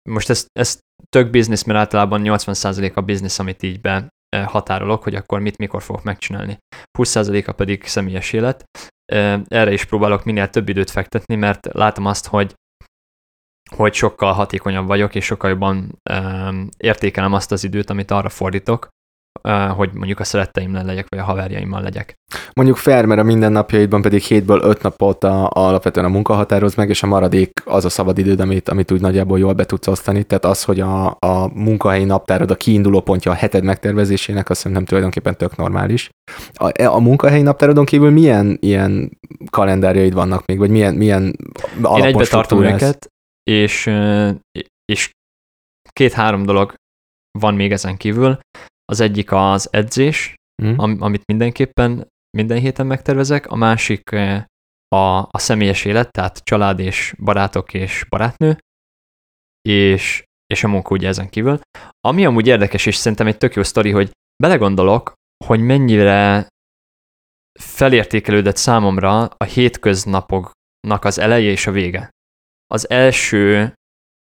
Most 0.10 0.30
ez, 0.30 0.46
ez 0.60 0.80
tök 1.10 1.30
biznisz, 1.30 1.64
mert 1.64 1.80
általában 1.80 2.22
80% 2.24 2.94
a 2.94 3.02
biznisz, 3.02 3.40
amit 3.40 3.64
így 3.64 3.82
be 3.82 4.08
eh, 4.30 4.48
határolok, 4.48 5.04
hogy 5.04 5.16
akkor 5.16 5.40
mit, 5.40 5.58
mikor 5.58 5.82
fogok 5.82 6.04
megcsinálni. 6.04 6.58
20%-a 7.00 7.52
pedig 7.52 7.84
személyes 7.84 8.34
élet. 8.34 8.64
Eh, 9.06 9.42
Erre 9.48 9.74
is 9.74 9.86
próbálok 9.86 10.24
minél 10.24 10.50
több 10.50 10.70
időt 10.70 10.90
fektetni, 10.90 11.36
mert 11.36 11.74
látom 11.74 12.06
azt, 12.06 12.28
hogy 12.28 12.54
hogy 13.76 13.94
sokkal 13.94 14.34
hatékonyabb 14.34 14.88
vagyok, 14.88 15.16
és 15.16 15.26
sokkal 15.26 15.50
jobban 15.50 16.00
um, 16.14 16.70
értékelem 16.78 17.34
azt 17.34 17.52
az 17.52 17.64
időt, 17.64 17.90
amit 17.90 18.12
arra 18.12 18.30
fordítok, 18.30 18.88
uh, 19.44 19.68
hogy 19.68 19.90
mondjuk 19.94 20.20
a 20.20 20.24
szeretteimvel 20.24 20.86
legyek, 20.86 21.06
vagy 21.10 21.20
a 21.20 21.24
haverjaimmal 21.24 21.82
legyek. 21.82 22.14
Mondjuk 22.54 22.78
fair, 22.78 23.06
mert 23.06 23.20
a 23.20 23.24
mindennapjaidban 23.24 24.02
pedig 24.02 24.22
hétből 24.22 24.62
öt 24.64 24.82
napot 24.82 25.24
a, 25.24 25.46
a, 25.46 25.50
alapvetően 25.52 26.06
a 26.06 26.10
munka 26.10 26.34
határoz 26.34 26.76
meg, 26.76 26.90
és 26.90 27.04
a 27.04 27.08
maradék 27.08 27.52
az 27.66 27.86
a 27.86 27.90
szabad 27.90 28.18
időd, 28.18 28.40
amit, 28.40 28.70
amit 28.70 28.92
úgy 28.92 29.02
nagyjából 29.02 29.40
jól 29.40 29.54
be 29.54 29.66
tudsz 29.66 29.88
osztani. 29.88 30.24
Tehát 30.24 30.46
az, 30.46 30.64
hogy 30.64 30.80
a, 30.80 31.06
a 31.06 31.50
munkahelyi 31.54 32.04
naptárod 32.04 32.52
a 32.52 32.56
kiinduló 32.56 33.02
pontja 33.02 33.32
a 33.32 33.36
heted 33.36 33.64
megtervezésének, 33.64 34.50
azt 34.50 34.60
szerintem 34.60 34.86
tulajdonképpen 34.86 35.38
tök 35.38 35.56
normális. 35.56 36.10
A, 36.54 36.84
a 36.84 37.00
munkahelyi 37.00 37.42
naptárodon 37.42 37.86
kívül 37.86 38.12
milyen 38.12 38.58
ilyen 38.62 39.18
kalendárjaid 39.50 40.14
vannak 40.14 40.46
még, 40.46 40.58
vagy 40.58 40.70
milyen, 40.70 40.94
milyen 40.94 41.36
Én 41.96 42.04
egybe 42.04 42.26
tartom 42.26 42.64
őket, 42.64 43.12
és, 43.48 43.90
és 44.86 45.12
két-három 45.94 46.44
dolog 46.44 46.74
van 47.40 47.56
még 47.56 47.72
ezen 47.72 47.98
kívül. 47.98 48.40
Az 48.86 49.00
egyik 49.00 49.32
az 49.32 49.74
edzés, 49.74 50.36
Hm? 50.62 50.74
am, 50.80 51.02
amit 51.02 51.26
mindenképpen 51.26 52.08
minden 52.38 52.60
héten 52.60 52.86
megtervezek, 52.86 53.48
a 53.48 53.56
másik 53.56 54.12
a, 54.96 55.18
a 55.32 55.38
személyes 55.40 55.86
élet, 55.86 56.12
tehát 56.12 56.44
család 56.44 56.80
és 56.80 57.14
barátok 57.24 57.74
és 57.74 58.06
barátnő, 58.10 58.58
és, 59.62 60.24
és 60.46 60.64
a 60.64 60.68
munka 60.68 60.96
ugye 60.96 61.08
ezen 61.08 61.30
kívül. 61.30 61.60
Ami 62.08 62.26
amúgy 62.26 62.48
érdekes, 62.48 62.86
és 62.86 62.96
szerintem 62.96 63.28
egy 63.28 63.38
tök 63.38 63.54
jó 63.54 63.64
sztori, 63.64 63.92
hogy 63.92 64.12
belegondolok, 64.44 65.14
hogy 65.46 65.62
mennyire 65.62 66.48
felértékelődött 67.60 68.58
számomra 68.58 69.26
a 69.26 69.44
hétköznapoknak 69.44 71.04
az 71.04 71.18
eleje 71.18 71.50
és 71.50 71.68
a 71.68 71.72
vége. 71.72 72.10
Az 72.68 72.90
első 72.90 73.74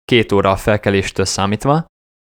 két 0.05 0.31
óra 0.31 0.51
a 0.51 0.55
felkeléstől 0.55 1.25
számítva, 1.25 1.85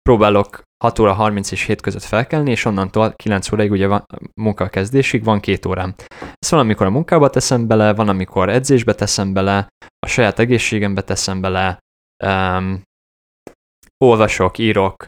próbálok 0.02 0.62
6 0.84 1.00
óra 1.00 1.14
30 1.14 1.52
és 1.52 1.66
7 1.66 1.82
között 1.82 2.04
felkelni, 2.04 2.52
és 2.52 2.66
onnantól 2.66 3.14
9 3.14 3.52
óraig 3.52 3.72
ugye 3.72 3.88
van, 3.88 4.06
munka 4.42 4.70
kezdésig 4.70 5.24
van 5.24 5.40
két 5.40 5.66
órám. 5.66 5.96
Ezt 6.18 6.52
van, 6.52 6.60
amikor 6.60 6.86
a 6.86 6.90
munkába 6.90 7.30
teszem 7.30 7.68
bele, 7.68 7.94
van, 7.94 8.10
amikor 8.10 8.50
edzésbe 8.50 8.94
teszem 8.94 9.34
bele, 9.34 9.68
a 10.00 10.08
saját 10.08 10.40
egészségembe 10.40 11.02
teszem 11.02 11.42
bele, 11.42 11.80
um, 12.26 12.82
olvasok, 14.06 14.58
írok, 14.58 15.08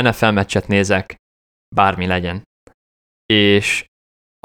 NFL 0.00 0.30
meccset 0.30 0.68
nézek, 0.68 1.16
bármi 1.74 2.06
legyen. 2.06 2.42
És 3.26 3.86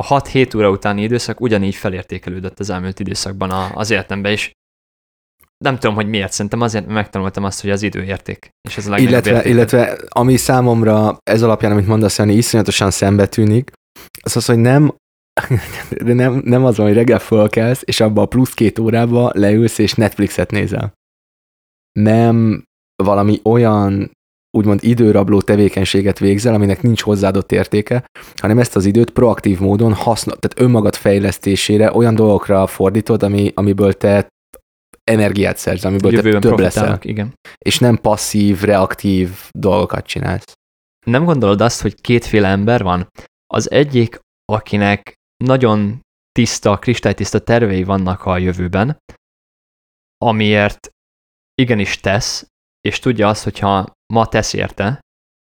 a 0.01 0.21
6-7 0.21 0.57
óra 0.57 0.69
utáni 0.69 1.01
időszak 1.01 1.41
ugyanígy 1.41 1.75
felértékelődött 1.75 2.59
az 2.59 2.69
elmúlt 2.69 2.99
időszakban 2.99 3.51
az 3.51 3.89
életemben, 3.89 4.31
és 4.31 4.51
nem 5.63 5.77
tudom, 5.77 5.95
hogy 5.95 6.09
miért, 6.09 6.31
szerintem 6.31 6.61
azért 6.61 6.87
megtanultam 6.87 7.43
azt, 7.43 7.61
hogy 7.61 7.69
az 7.69 7.81
időérték, 7.81 8.49
és 8.69 8.77
ez 8.77 8.87
a 8.87 8.97
Illetve, 8.97 9.31
érték. 9.31 9.51
illetve 9.51 9.97
ami 10.07 10.37
számomra 10.37 11.17
ez 11.23 11.41
alapján, 11.41 11.71
amit 11.71 11.87
mondasz, 11.87 12.17
Jani, 12.17 12.33
iszonyatosan 12.33 12.91
szembe 12.91 13.27
tűnik, 13.27 13.71
az 14.21 14.35
az, 14.35 14.45
hogy 14.45 14.57
nem, 14.57 14.95
de 16.05 16.13
nem, 16.13 16.41
nem 16.45 16.65
az 16.65 16.77
van, 16.77 16.85
hogy 16.85 16.95
reggel 16.95 17.19
fölkelsz, 17.19 17.81
és 17.85 17.99
abba 17.99 18.21
a 18.21 18.25
plusz 18.25 18.53
két 18.53 18.79
órába 18.79 19.31
leülsz, 19.33 19.77
és 19.77 19.93
Netflixet 19.93 20.51
nézel. 20.51 20.93
Nem 21.91 22.63
valami 23.03 23.39
olyan 23.43 24.11
úgymond 24.57 24.79
időrabló 24.83 25.41
tevékenységet 25.41 26.19
végzel, 26.19 26.53
aminek 26.53 26.81
nincs 26.81 27.01
hozzáadott 27.01 27.51
értéke, 27.51 28.05
hanem 28.35 28.59
ezt 28.59 28.75
az 28.75 28.85
időt 28.85 29.09
proaktív 29.09 29.59
módon 29.59 29.93
használ, 29.93 30.37
tehát 30.39 30.59
önmagad 30.69 30.95
fejlesztésére 30.95 31.93
olyan 31.93 32.15
dolgokra 32.15 32.67
fordítod, 32.67 33.23
ami, 33.23 33.51
amiből 33.55 33.93
te 33.93 34.27
energiát 35.09 35.57
szerz, 35.57 35.85
amiből 35.85 36.13
Jövőben 36.13 36.41
te 36.41 36.47
több 36.47 36.59
leszel 36.59 36.99
igen. 37.01 37.33
és 37.57 37.79
nem 37.79 37.97
passzív, 37.97 38.61
reaktív 38.61 39.29
dolgokat 39.51 40.05
csinálsz. 40.05 40.53
Nem 41.05 41.25
gondolod 41.25 41.61
azt, 41.61 41.81
hogy 41.81 42.01
kétféle 42.01 42.47
ember 42.47 42.83
van? 42.83 43.07
Az 43.53 43.71
egyik, 43.71 44.19
akinek 44.45 45.13
nagyon 45.43 46.01
tiszta, 46.31 46.77
kristálytiszta 46.77 47.39
tervei 47.39 47.83
vannak 47.83 48.25
a 48.25 48.37
jövőben, 48.37 48.97
amiért 50.17 50.89
igenis 51.55 51.99
tesz, 51.99 52.45
és 52.81 52.99
tudja 52.99 53.27
azt, 53.27 53.43
hogyha 53.43 53.91
ma 54.13 54.27
tesz 54.27 54.53
érte, 54.53 54.99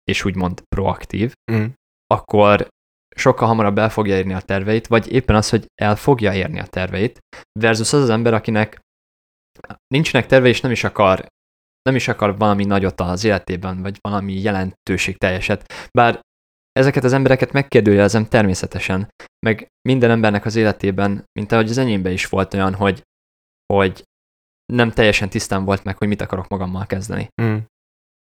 és 0.04 0.26
úgymond 0.26 0.62
proaktív, 0.76 1.34
Mm. 1.52 1.66
akkor 2.08 2.68
sokkal 3.16 3.48
hamarabb 3.48 3.78
el 3.78 3.90
fogja 3.90 4.18
érni 4.18 4.34
a 4.34 4.42
terveit, 4.42 4.88
vagy 4.88 5.12
éppen 5.12 5.36
az, 5.36 5.50
hogy 5.50 5.66
el 5.82 5.96
fogja 5.96 6.34
érni 6.34 6.60
a 6.60 6.66
terveit, 6.66 7.20
versus 7.60 7.94
az 7.94 8.02
az 8.02 8.10
ember, 8.10 8.34
akinek 8.34 8.80
nincsenek 9.88 10.28
terve, 10.28 10.48
és 10.48 10.62
nem 10.62 10.72
is 10.72 10.84
akar 10.84 11.28
nem 11.88 11.96
is 11.96 12.08
akar 12.08 12.38
valami 12.38 12.66
nagyot 12.66 13.02
az 13.02 13.24
életében, 13.24 13.82
vagy 13.82 13.98
valami 14.02 14.34
jelentőség 14.34 15.18
teljeset. 15.18 15.90
Bár 15.92 16.20
ezeket 16.72 17.04
az 17.04 17.14
embereket 17.14 17.52
megkérdőjelezem 17.52 18.26
természetesen, 18.26 19.10
meg 19.46 19.68
minden 19.82 20.10
embernek 20.10 20.46
az 20.46 20.56
életében, 20.56 21.24
mint 21.40 21.52
ahogy 21.52 21.70
az 21.70 21.78
enyémben 21.78 22.12
is 22.12 22.26
volt 22.26 22.54
olyan, 22.54 22.74
hogy, 22.74 23.04
hogy 23.74 24.04
nem 24.74 24.92
teljesen 24.92 25.30
tisztán 25.30 25.66
volt 25.66 25.84
meg, 25.84 25.98
hogy 25.98 26.08
mit 26.08 26.22
akarok 26.22 26.48
magammal 26.48 26.86
kezdeni. 26.86 27.28
Mm. 27.42 27.58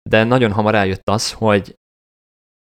De 0.08 0.24
nagyon 0.24 0.52
hamar 0.52 0.74
eljött 0.74 1.08
az, 1.08 1.32
hogy, 1.32 1.74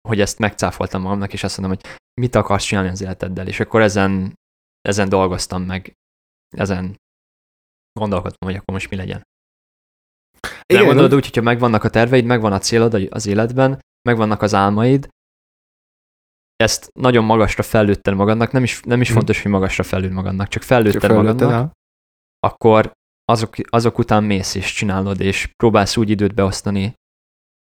hogy 0.07 0.21
ezt 0.21 0.39
megcáfoltam 0.39 1.01
magamnak, 1.01 1.33
és 1.33 1.43
azt 1.43 1.57
mondom, 1.57 1.77
hogy 1.77 1.99
mit 2.21 2.35
akarsz 2.35 2.63
csinálni 2.63 2.89
az 2.89 3.01
életeddel, 3.01 3.47
és 3.47 3.59
akkor 3.59 3.81
ezen, 3.81 4.33
ezen 4.81 5.09
dolgoztam 5.09 5.63
meg 5.63 5.93
ezen 6.57 6.95
gondolkodtam, 7.97 8.47
hogy 8.47 8.57
akkor 8.57 8.73
most 8.73 8.89
mi 8.89 8.95
legyen. 8.95 9.21
Igen, 10.65 10.81
Nem 10.81 10.85
gondolod 10.85 11.13
úgy, 11.13 11.25
hogyha 11.25 11.41
megvannak 11.41 11.83
a 11.83 11.89
terveid, 11.89 12.25
megvan 12.25 12.53
a 12.53 12.59
célod 12.59 13.07
az 13.09 13.25
életben, 13.25 13.79
megvannak 14.09 14.41
az 14.41 14.53
álmaid, 14.53 15.07
ezt 16.55 16.89
nagyon 16.99 17.23
magasra 17.23 17.63
fellőtted 17.63 18.13
magadnak, 18.15 18.51
nem 18.51 18.63
is, 18.63 18.81
nem 18.81 19.01
is 19.01 19.07
Hm. 19.07 19.13
fontos, 19.13 19.41
hogy 19.41 19.51
magasra 19.51 19.83
fellőd 19.83 20.11
magadnak, 20.11 20.47
csak 20.47 20.63
fellőtted 20.63 21.11
magadnak, 21.11 21.51
el. 21.51 21.71
akkor 22.39 22.91
azok, 23.25 23.55
azok 23.69 23.97
után 23.97 24.23
mész 24.23 24.55
és 24.55 24.73
csinálod, 24.73 25.19
és 25.19 25.47
próbálsz 25.55 25.97
úgy 25.97 26.09
időt 26.09 26.33
beosztani 26.33 26.93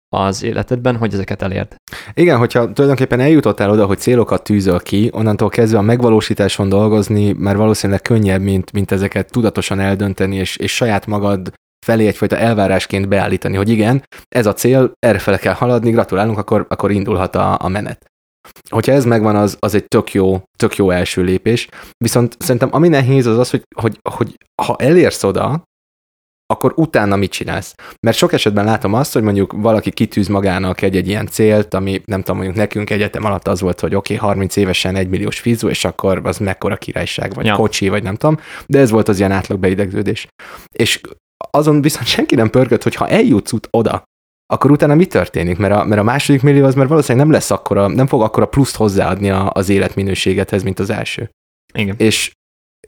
az 0.08 0.42
életedben, 0.42 0.96
hogy 0.96 1.12
ezeket 1.12 1.42
elérd. 1.42 1.74
Igen, 2.14 2.38
hogyha 2.38 2.72
tulajdonképpen 2.72 3.20
eljutottál 3.20 3.70
oda, 3.70 3.86
hogy 3.86 3.98
célokat 3.98 4.42
tűzöl 4.42 4.80
ki, 4.80 5.10
onnantól 5.12 5.48
kezdve 5.48 5.78
a 5.78 5.82
megvalósításon 5.82 6.68
dolgozni 6.68 7.32
már 7.32 7.56
valószínűleg 7.56 8.02
könnyebb, 8.02 8.40
mint, 8.40 8.72
mint 8.72 8.90
ezeket 8.90 9.30
tudatosan 9.30 9.80
eldönteni, 9.80 10.36
és, 10.36 10.56
és 10.56 10.74
saját 10.74 11.06
magad 11.06 11.52
felé 11.86 12.06
egyfajta 12.06 12.36
elvárásként 12.36 13.08
beállítani, 13.08 13.56
hogy 13.56 13.68
igen, 13.68 14.02
ez 14.28 14.46
a 14.46 14.52
cél, 14.52 14.92
erre 14.98 15.36
kell 15.36 15.54
haladni, 15.54 15.90
gratulálunk, 15.90 16.38
akkor, 16.38 16.66
akkor 16.68 16.90
indulhat 16.90 17.36
a, 17.36 17.56
a 17.60 17.68
menet. 17.68 18.06
Hogyha 18.68 18.92
ez 18.92 19.04
megvan, 19.04 19.36
az, 19.36 19.56
az 19.58 19.74
egy 19.74 19.84
tök 19.84 20.12
jó, 20.12 20.42
tök 20.58 20.76
jó 20.76 20.90
első 20.90 21.22
lépés. 21.22 21.68
Viszont 21.96 22.36
szerintem 22.38 22.68
ami 22.72 22.88
nehéz 22.88 23.26
az 23.26 23.38
az, 23.38 23.50
hogy, 23.50 23.62
hogy, 23.76 23.98
hogy 24.10 24.36
ha 24.62 24.76
elérsz 24.78 25.24
oda, 25.24 25.62
akkor 26.52 26.72
utána 26.76 27.16
mit 27.16 27.30
csinálsz? 27.30 27.74
Mert 28.06 28.16
sok 28.16 28.32
esetben 28.32 28.64
látom 28.64 28.94
azt, 28.94 29.12
hogy 29.12 29.22
mondjuk 29.22 29.52
valaki 29.52 29.90
kitűz 29.90 30.28
magának 30.28 30.82
egy-egy 30.82 31.08
ilyen 31.08 31.26
célt, 31.26 31.74
ami 31.74 32.02
nem 32.04 32.20
tudom, 32.20 32.36
mondjuk 32.36 32.56
nekünk 32.56 32.90
egyetem 32.90 33.24
alatt 33.24 33.48
az 33.48 33.60
volt, 33.60 33.80
hogy 33.80 33.94
oké, 33.94 34.14
okay, 34.14 34.28
30 34.28 34.56
évesen 34.56 34.96
egy 34.96 35.08
milliós 35.08 35.38
fizu, 35.40 35.68
és 35.68 35.84
akkor 35.84 36.20
az 36.24 36.38
mekkora 36.38 36.76
királyság, 36.76 37.34
vagy 37.34 37.46
Ja. 37.46 37.54
kocsi, 37.54 37.88
vagy 37.88 38.02
nem 38.02 38.14
tudom, 38.14 38.38
de 38.66 38.78
ez 38.78 38.90
volt 38.90 39.08
az 39.08 39.18
ilyen 39.18 39.32
átlag 39.32 39.58
beidegződés. 39.58 40.26
És 40.74 41.00
azon 41.50 41.82
viszont 41.82 42.06
senki 42.06 42.34
nem 42.34 42.50
pörgött, 42.50 42.82
hogy 42.82 42.94
ha 42.94 43.08
eljutsz 43.08 43.52
ut- 43.52 43.68
oda, 43.70 44.02
akkor 44.52 44.70
utána 44.70 44.94
mi 44.94 45.06
történik? 45.06 45.58
Mert 45.58 45.74
a, 45.74 45.84
mert 45.84 46.00
a 46.00 46.04
második 46.04 46.42
millió 46.42 46.64
az 46.64 46.74
már 46.74 46.88
valószínűleg 46.88 47.26
nem 47.26 47.34
lesz 47.34 47.50
akkora, 47.50 47.86
nem 47.86 48.06
fog 48.06 48.22
akkora 48.22 48.46
pluszt 48.46 48.76
hozzáadni 48.76 49.30
a, 49.30 49.50
az 49.54 49.68
életminőségedhez, 49.68 50.62
mint 50.62 50.78
az 50.78 50.90
első. 50.90 51.30
Igen. 51.74 51.94
És, 51.98 52.32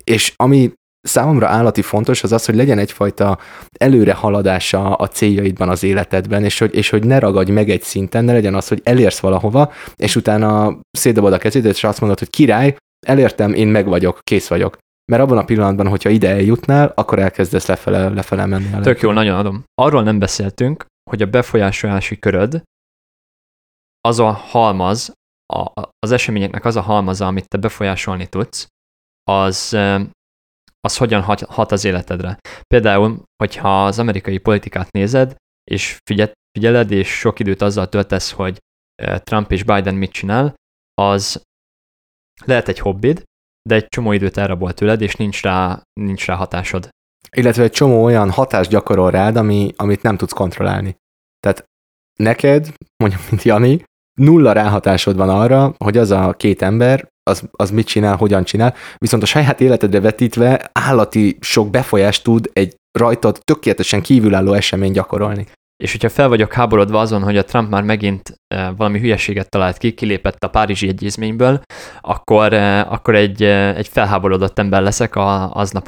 és 0.04 0.32
ami 0.36 0.72
számomra 1.00 1.48
állati 1.48 1.82
fontos, 1.82 2.22
az 2.22 2.32
az, 2.32 2.44
hogy 2.44 2.54
legyen 2.54 2.78
egyfajta 2.78 3.38
előrehaladása 3.78 4.94
a 4.94 5.08
céljaidban 5.08 5.68
az 5.68 5.82
életedben, 5.82 6.44
és 6.44 6.58
hogy, 6.58 6.74
és 6.74 6.90
hogy 6.90 7.06
ne 7.06 7.18
ragadj 7.18 7.50
meg 7.50 7.70
egy 7.70 7.82
szinten, 7.82 8.24
ne 8.24 8.32
legyen 8.32 8.54
az, 8.54 8.68
hogy 8.68 8.80
elérsz 8.84 9.18
valahova, 9.18 9.72
és 9.96 10.16
utána 10.16 10.78
szétdobod 10.90 11.32
a 11.32 11.38
kezédet, 11.38 11.74
és 11.74 11.84
azt 11.84 12.00
mondod, 12.00 12.18
hogy 12.18 12.30
király, 12.30 12.76
elértem, 13.06 13.52
én 13.52 13.68
meg 13.68 13.86
vagyok, 13.86 14.18
kész 14.22 14.48
vagyok. 14.48 14.76
Mert 15.12 15.22
abban 15.22 15.38
a 15.38 15.44
pillanatban, 15.44 15.88
hogyha 15.88 16.08
ide 16.08 16.28
eljutnál, 16.28 16.92
akkor 16.94 17.18
elkezdesz 17.18 17.66
lefele, 17.66 18.08
lefele 18.08 18.46
menni. 18.46 18.80
Tök 18.82 19.00
jó, 19.00 19.10
nagyon 19.12 19.36
adom. 19.36 19.64
Arról 19.74 20.02
nem 20.02 20.18
beszéltünk, 20.18 20.86
hogy 21.10 21.22
a 21.22 21.26
befolyásolási 21.26 22.18
köröd 22.18 22.62
az 24.00 24.18
a 24.18 24.30
halmaz, 24.30 25.12
a, 25.52 25.70
az 25.98 26.12
eseményeknek 26.12 26.64
az 26.64 26.76
a 26.76 26.80
halmaza, 26.80 27.26
amit 27.26 27.48
te 27.48 27.58
befolyásolni 27.58 28.26
tudsz, 28.26 28.66
az, 29.30 29.76
az 30.80 30.96
hogyan 30.96 31.22
hat, 31.48 31.72
az 31.72 31.84
életedre. 31.84 32.38
Például, 32.66 33.22
hogyha 33.42 33.84
az 33.84 33.98
amerikai 33.98 34.38
politikát 34.38 34.90
nézed, 34.90 35.36
és 35.70 35.98
figyel, 36.04 36.32
figyeled, 36.58 36.90
és 36.90 37.18
sok 37.18 37.38
időt 37.38 37.62
azzal 37.62 37.88
töltesz, 37.88 38.30
hogy 38.30 38.58
Trump 39.16 39.52
és 39.52 39.62
Biden 39.62 39.94
mit 39.94 40.12
csinál, 40.12 40.54
az 40.94 41.42
lehet 42.44 42.68
egy 42.68 42.78
hobbid, 42.78 43.22
de 43.68 43.74
egy 43.74 43.86
csomó 43.86 44.12
időt 44.12 44.36
elrabol 44.36 44.72
tőled, 44.72 45.00
és 45.00 45.14
nincs 45.14 45.42
rá, 45.42 45.82
nincs 46.00 46.26
rá 46.26 46.34
hatásod. 46.34 46.88
illetve 47.36 47.62
egy 47.62 47.72
csomó 47.72 48.04
olyan 48.04 48.30
hatást 48.30 48.70
gyakorol 48.70 49.10
rád, 49.10 49.36
ami, 49.36 49.72
amit 49.76 50.02
nem 50.02 50.16
tudsz 50.16 50.32
kontrollálni. 50.32 50.96
Tehát 51.40 51.64
neked, 52.18 52.74
mondjuk, 53.02 53.30
mint 53.30 53.42
Jani, 53.42 53.84
nulla 54.20 54.52
ráhatásod 54.52 55.16
van 55.16 55.28
arra, 55.28 55.74
hogy 55.78 55.96
az 55.96 56.10
a 56.10 56.34
két 56.36 56.62
ember, 56.62 57.08
az, 57.30 57.42
az 57.50 57.70
mit 57.70 57.86
csinál, 57.86 58.16
hogyan 58.16 58.44
csinál, 58.44 58.74
viszont 58.98 59.22
a 59.22 59.26
saját 59.26 59.60
életedre 59.60 60.00
vetítve 60.00 60.70
állati 60.72 61.36
sok 61.40 61.70
befolyást 61.70 62.24
tud 62.24 62.50
egy 62.52 62.74
rajtad 62.98 63.38
tökéletesen 63.44 64.02
kívülálló 64.02 64.52
esemény 64.52 64.92
gyakorolni. 64.92 65.46
És 65.82 65.92
hogyha 65.92 66.08
fel 66.08 66.28
vagyok 66.28 66.52
háborodva 66.52 67.00
azon, 67.00 67.22
hogy 67.22 67.36
a 67.36 67.44
Trump 67.44 67.70
már 67.70 67.82
megint 67.82 68.34
eh, 68.54 68.68
valami 68.76 68.98
hülyeséget 68.98 69.48
talált 69.48 69.78
ki, 69.78 69.92
kilépett 69.94 70.44
a 70.44 70.48
Párizsi 70.48 70.88
Egyezményből, 70.88 71.60
akkor, 72.00 72.52
eh, 72.52 72.92
akkor 72.92 73.14
egy, 73.14 73.42
eh, 73.42 73.76
egy 73.76 73.88
felháborodott 73.88 74.58
ember 74.58 74.82
leszek 74.82 75.16
a. 75.16 75.54
Azon 75.54 75.82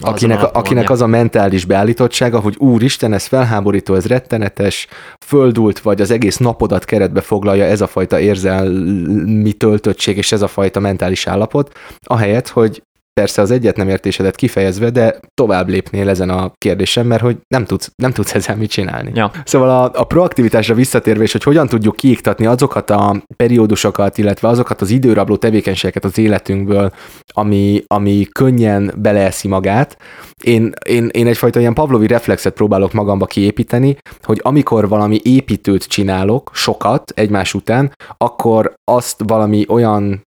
Akinek, 0.00 0.38
a 0.38 0.42
napon, 0.42 0.60
akinek 0.60 0.90
az 0.90 1.02
a 1.02 1.06
mentális 1.06 1.64
beállítottsága, 1.64 2.40
hogy 2.40 2.56
úristen, 2.58 3.12
ez 3.12 3.26
felháborító, 3.26 3.94
ez 3.94 4.06
rettenetes, 4.06 4.86
földult, 5.26 5.78
vagy 5.78 6.00
az 6.00 6.10
egész 6.10 6.36
napodat 6.36 6.84
keretbe 6.84 7.20
foglalja 7.20 7.64
ez 7.64 7.80
a 7.80 7.86
fajta 7.86 8.20
érzelmi 8.20 9.52
töltöttség 9.52 10.16
és 10.16 10.32
ez 10.32 10.42
a 10.42 10.48
fajta 10.48 10.80
mentális 10.80 11.26
állapot, 11.26 11.78
ahelyett, 12.02 12.48
hogy 12.48 12.82
persze 13.18 13.42
az 13.42 13.50
egyet 13.50 13.76
nem 13.76 13.88
értésedet 13.88 14.36
kifejezve, 14.36 14.90
de 14.90 15.20
tovább 15.34 15.68
lépnél 15.68 16.08
ezen 16.08 16.30
a 16.30 16.52
kérdésen, 16.58 17.06
mert 17.06 17.22
hogy 17.22 17.36
nem 17.48 17.64
tudsz, 17.64 17.92
nem 17.96 18.12
tudsz 18.12 18.34
ezzel 18.34 18.56
mit 18.56 18.70
csinálni. 18.70 19.10
Ja. 19.14 19.30
Szóval 19.44 19.70
a, 19.70 20.00
a 20.00 20.04
proaktivitásra 20.04 20.74
visszatérve, 20.74 21.22
és 21.22 21.32
hogy 21.32 21.42
hogyan 21.42 21.66
tudjuk 21.66 21.96
kiiktatni 21.96 22.46
azokat 22.46 22.90
a 22.90 23.22
periódusokat, 23.36 24.18
illetve 24.18 24.48
azokat 24.48 24.80
az 24.80 24.90
időrabló 24.90 25.36
tevékenységeket 25.36 26.04
az 26.04 26.18
életünkből, 26.18 26.92
ami, 27.26 27.82
ami 27.86 28.26
könnyen 28.32 28.92
beleeszi 28.96 29.48
magát, 29.48 29.96
én, 30.42 30.72
én, 30.88 31.08
én 31.12 31.26
egyfajta 31.26 31.60
ilyen 31.60 31.74
pavlovi 31.74 32.06
reflexet 32.06 32.54
próbálok 32.54 32.92
magamba 32.92 33.26
kiépíteni, 33.26 33.96
hogy 34.22 34.40
amikor 34.42 34.88
valami 34.88 35.20
építőt 35.22 35.84
csinálok, 35.84 36.50
sokat 36.54 37.12
egymás 37.14 37.54
után, 37.54 37.92
akkor 38.16 38.74
azt 38.84 39.22
valami 39.26 39.64
olyan 39.68 40.26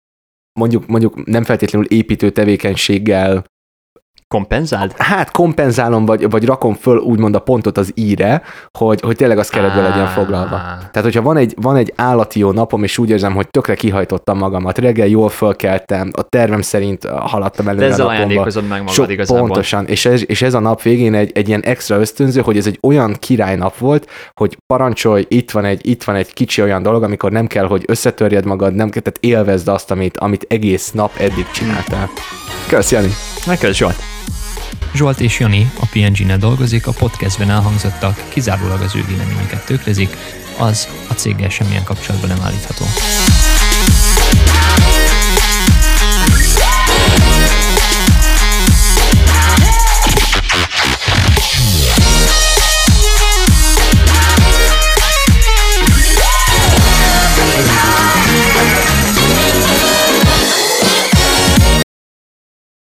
mondjuk, 0.54 0.86
mondjuk 0.86 1.24
nem 1.26 1.44
feltétlenül 1.44 1.86
építő 1.88 2.30
tevékenységgel 2.30 3.44
Kompenzáld? 4.34 4.94
hát 4.98 5.30
kompenzálom, 5.30 6.04
vagy, 6.04 6.30
vagy 6.30 6.44
rakom 6.44 6.74
föl 6.74 6.98
úgymond 6.98 7.34
a 7.34 7.38
pontot 7.38 7.78
az 7.78 7.90
íre, 7.94 8.42
hogy, 8.78 9.00
hogy 9.00 9.16
tényleg 9.16 9.38
az 9.38 9.48
keretbe 9.48 9.80
legyen 9.80 10.06
foglalva. 10.06 10.56
Tehát, 10.76 11.02
hogyha 11.02 11.22
van 11.22 11.36
egy, 11.36 11.54
van 11.60 11.76
egy 11.76 11.92
állati 11.96 12.38
jó 12.38 12.50
napom, 12.50 12.82
és 12.82 12.98
úgy 12.98 13.10
érzem, 13.10 13.34
hogy 13.34 13.48
tökre 13.48 13.74
kihajtottam 13.74 14.38
magamat, 14.38 14.78
reggel 14.78 15.06
jól 15.06 15.28
fölkeltem, 15.28 16.10
a 16.16 16.22
tervem 16.22 16.60
szerint 16.60 17.04
haladtam 17.04 17.64
De 17.64 17.70
előre 17.70 17.86
a 17.86 17.90
ezzel 17.90 18.06
ajándékozod 18.06 18.68
meg 18.68 18.82
magad 18.82 19.10
igazából. 19.10 19.46
pontosan, 19.46 19.86
és 19.86 20.06
ez, 20.06 20.22
és 20.26 20.42
ez 20.42 20.54
a 20.54 20.60
nap 20.60 20.82
végén 20.82 21.14
egy, 21.14 21.30
egy 21.34 21.48
ilyen 21.48 21.62
extra 21.62 21.96
ösztönző, 21.96 22.40
hogy 22.40 22.56
ez 22.56 22.66
egy 22.66 22.78
olyan 22.82 23.16
királynap 23.18 23.78
volt, 23.78 24.10
hogy 24.32 24.58
parancsolj, 24.66 25.24
itt 25.28 25.50
van 25.50 25.64
egy, 25.64 25.86
itt 25.86 26.02
van 26.02 26.14
egy 26.14 26.32
kicsi 26.32 26.62
olyan 26.62 26.82
dolog, 26.82 27.02
amikor 27.02 27.32
nem 27.32 27.46
kell, 27.46 27.66
hogy 27.66 27.84
összetörjed 27.86 28.44
magad, 28.44 28.74
nem 28.74 28.90
kell, 28.90 29.02
tehát 29.02 29.18
élvezd 29.20 29.68
azt, 29.68 29.90
amit, 29.90 30.18
amit 30.18 30.46
egész 30.48 30.90
nap 30.90 31.10
eddig 31.18 31.50
csináltál. 31.50 32.08
Kösz, 32.68 32.90
Jani! 32.90 33.08
Zsolt. 33.72 34.14
Zsolt 34.94 35.20
és 35.20 35.38
Jani 35.38 35.70
a 35.80 35.86
PNG-nél 35.86 36.36
dolgozik, 36.36 36.86
a 36.86 36.92
podcastben 36.92 37.50
elhangzottak 37.50 38.24
kizárólag 38.28 38.80
az 38.80 38.96
ő 38.96 39.04
véleményüket 39.08 39.64
tükrözik, 39.64 40.16
az 40.58 40.88
a 41.08 41.12
céggel 41.12 41.48
semmilyen 41.48 41.84
kapcsolatban 41.84 42.28
nem 42.28 42.40
állítható. 42.42 42.84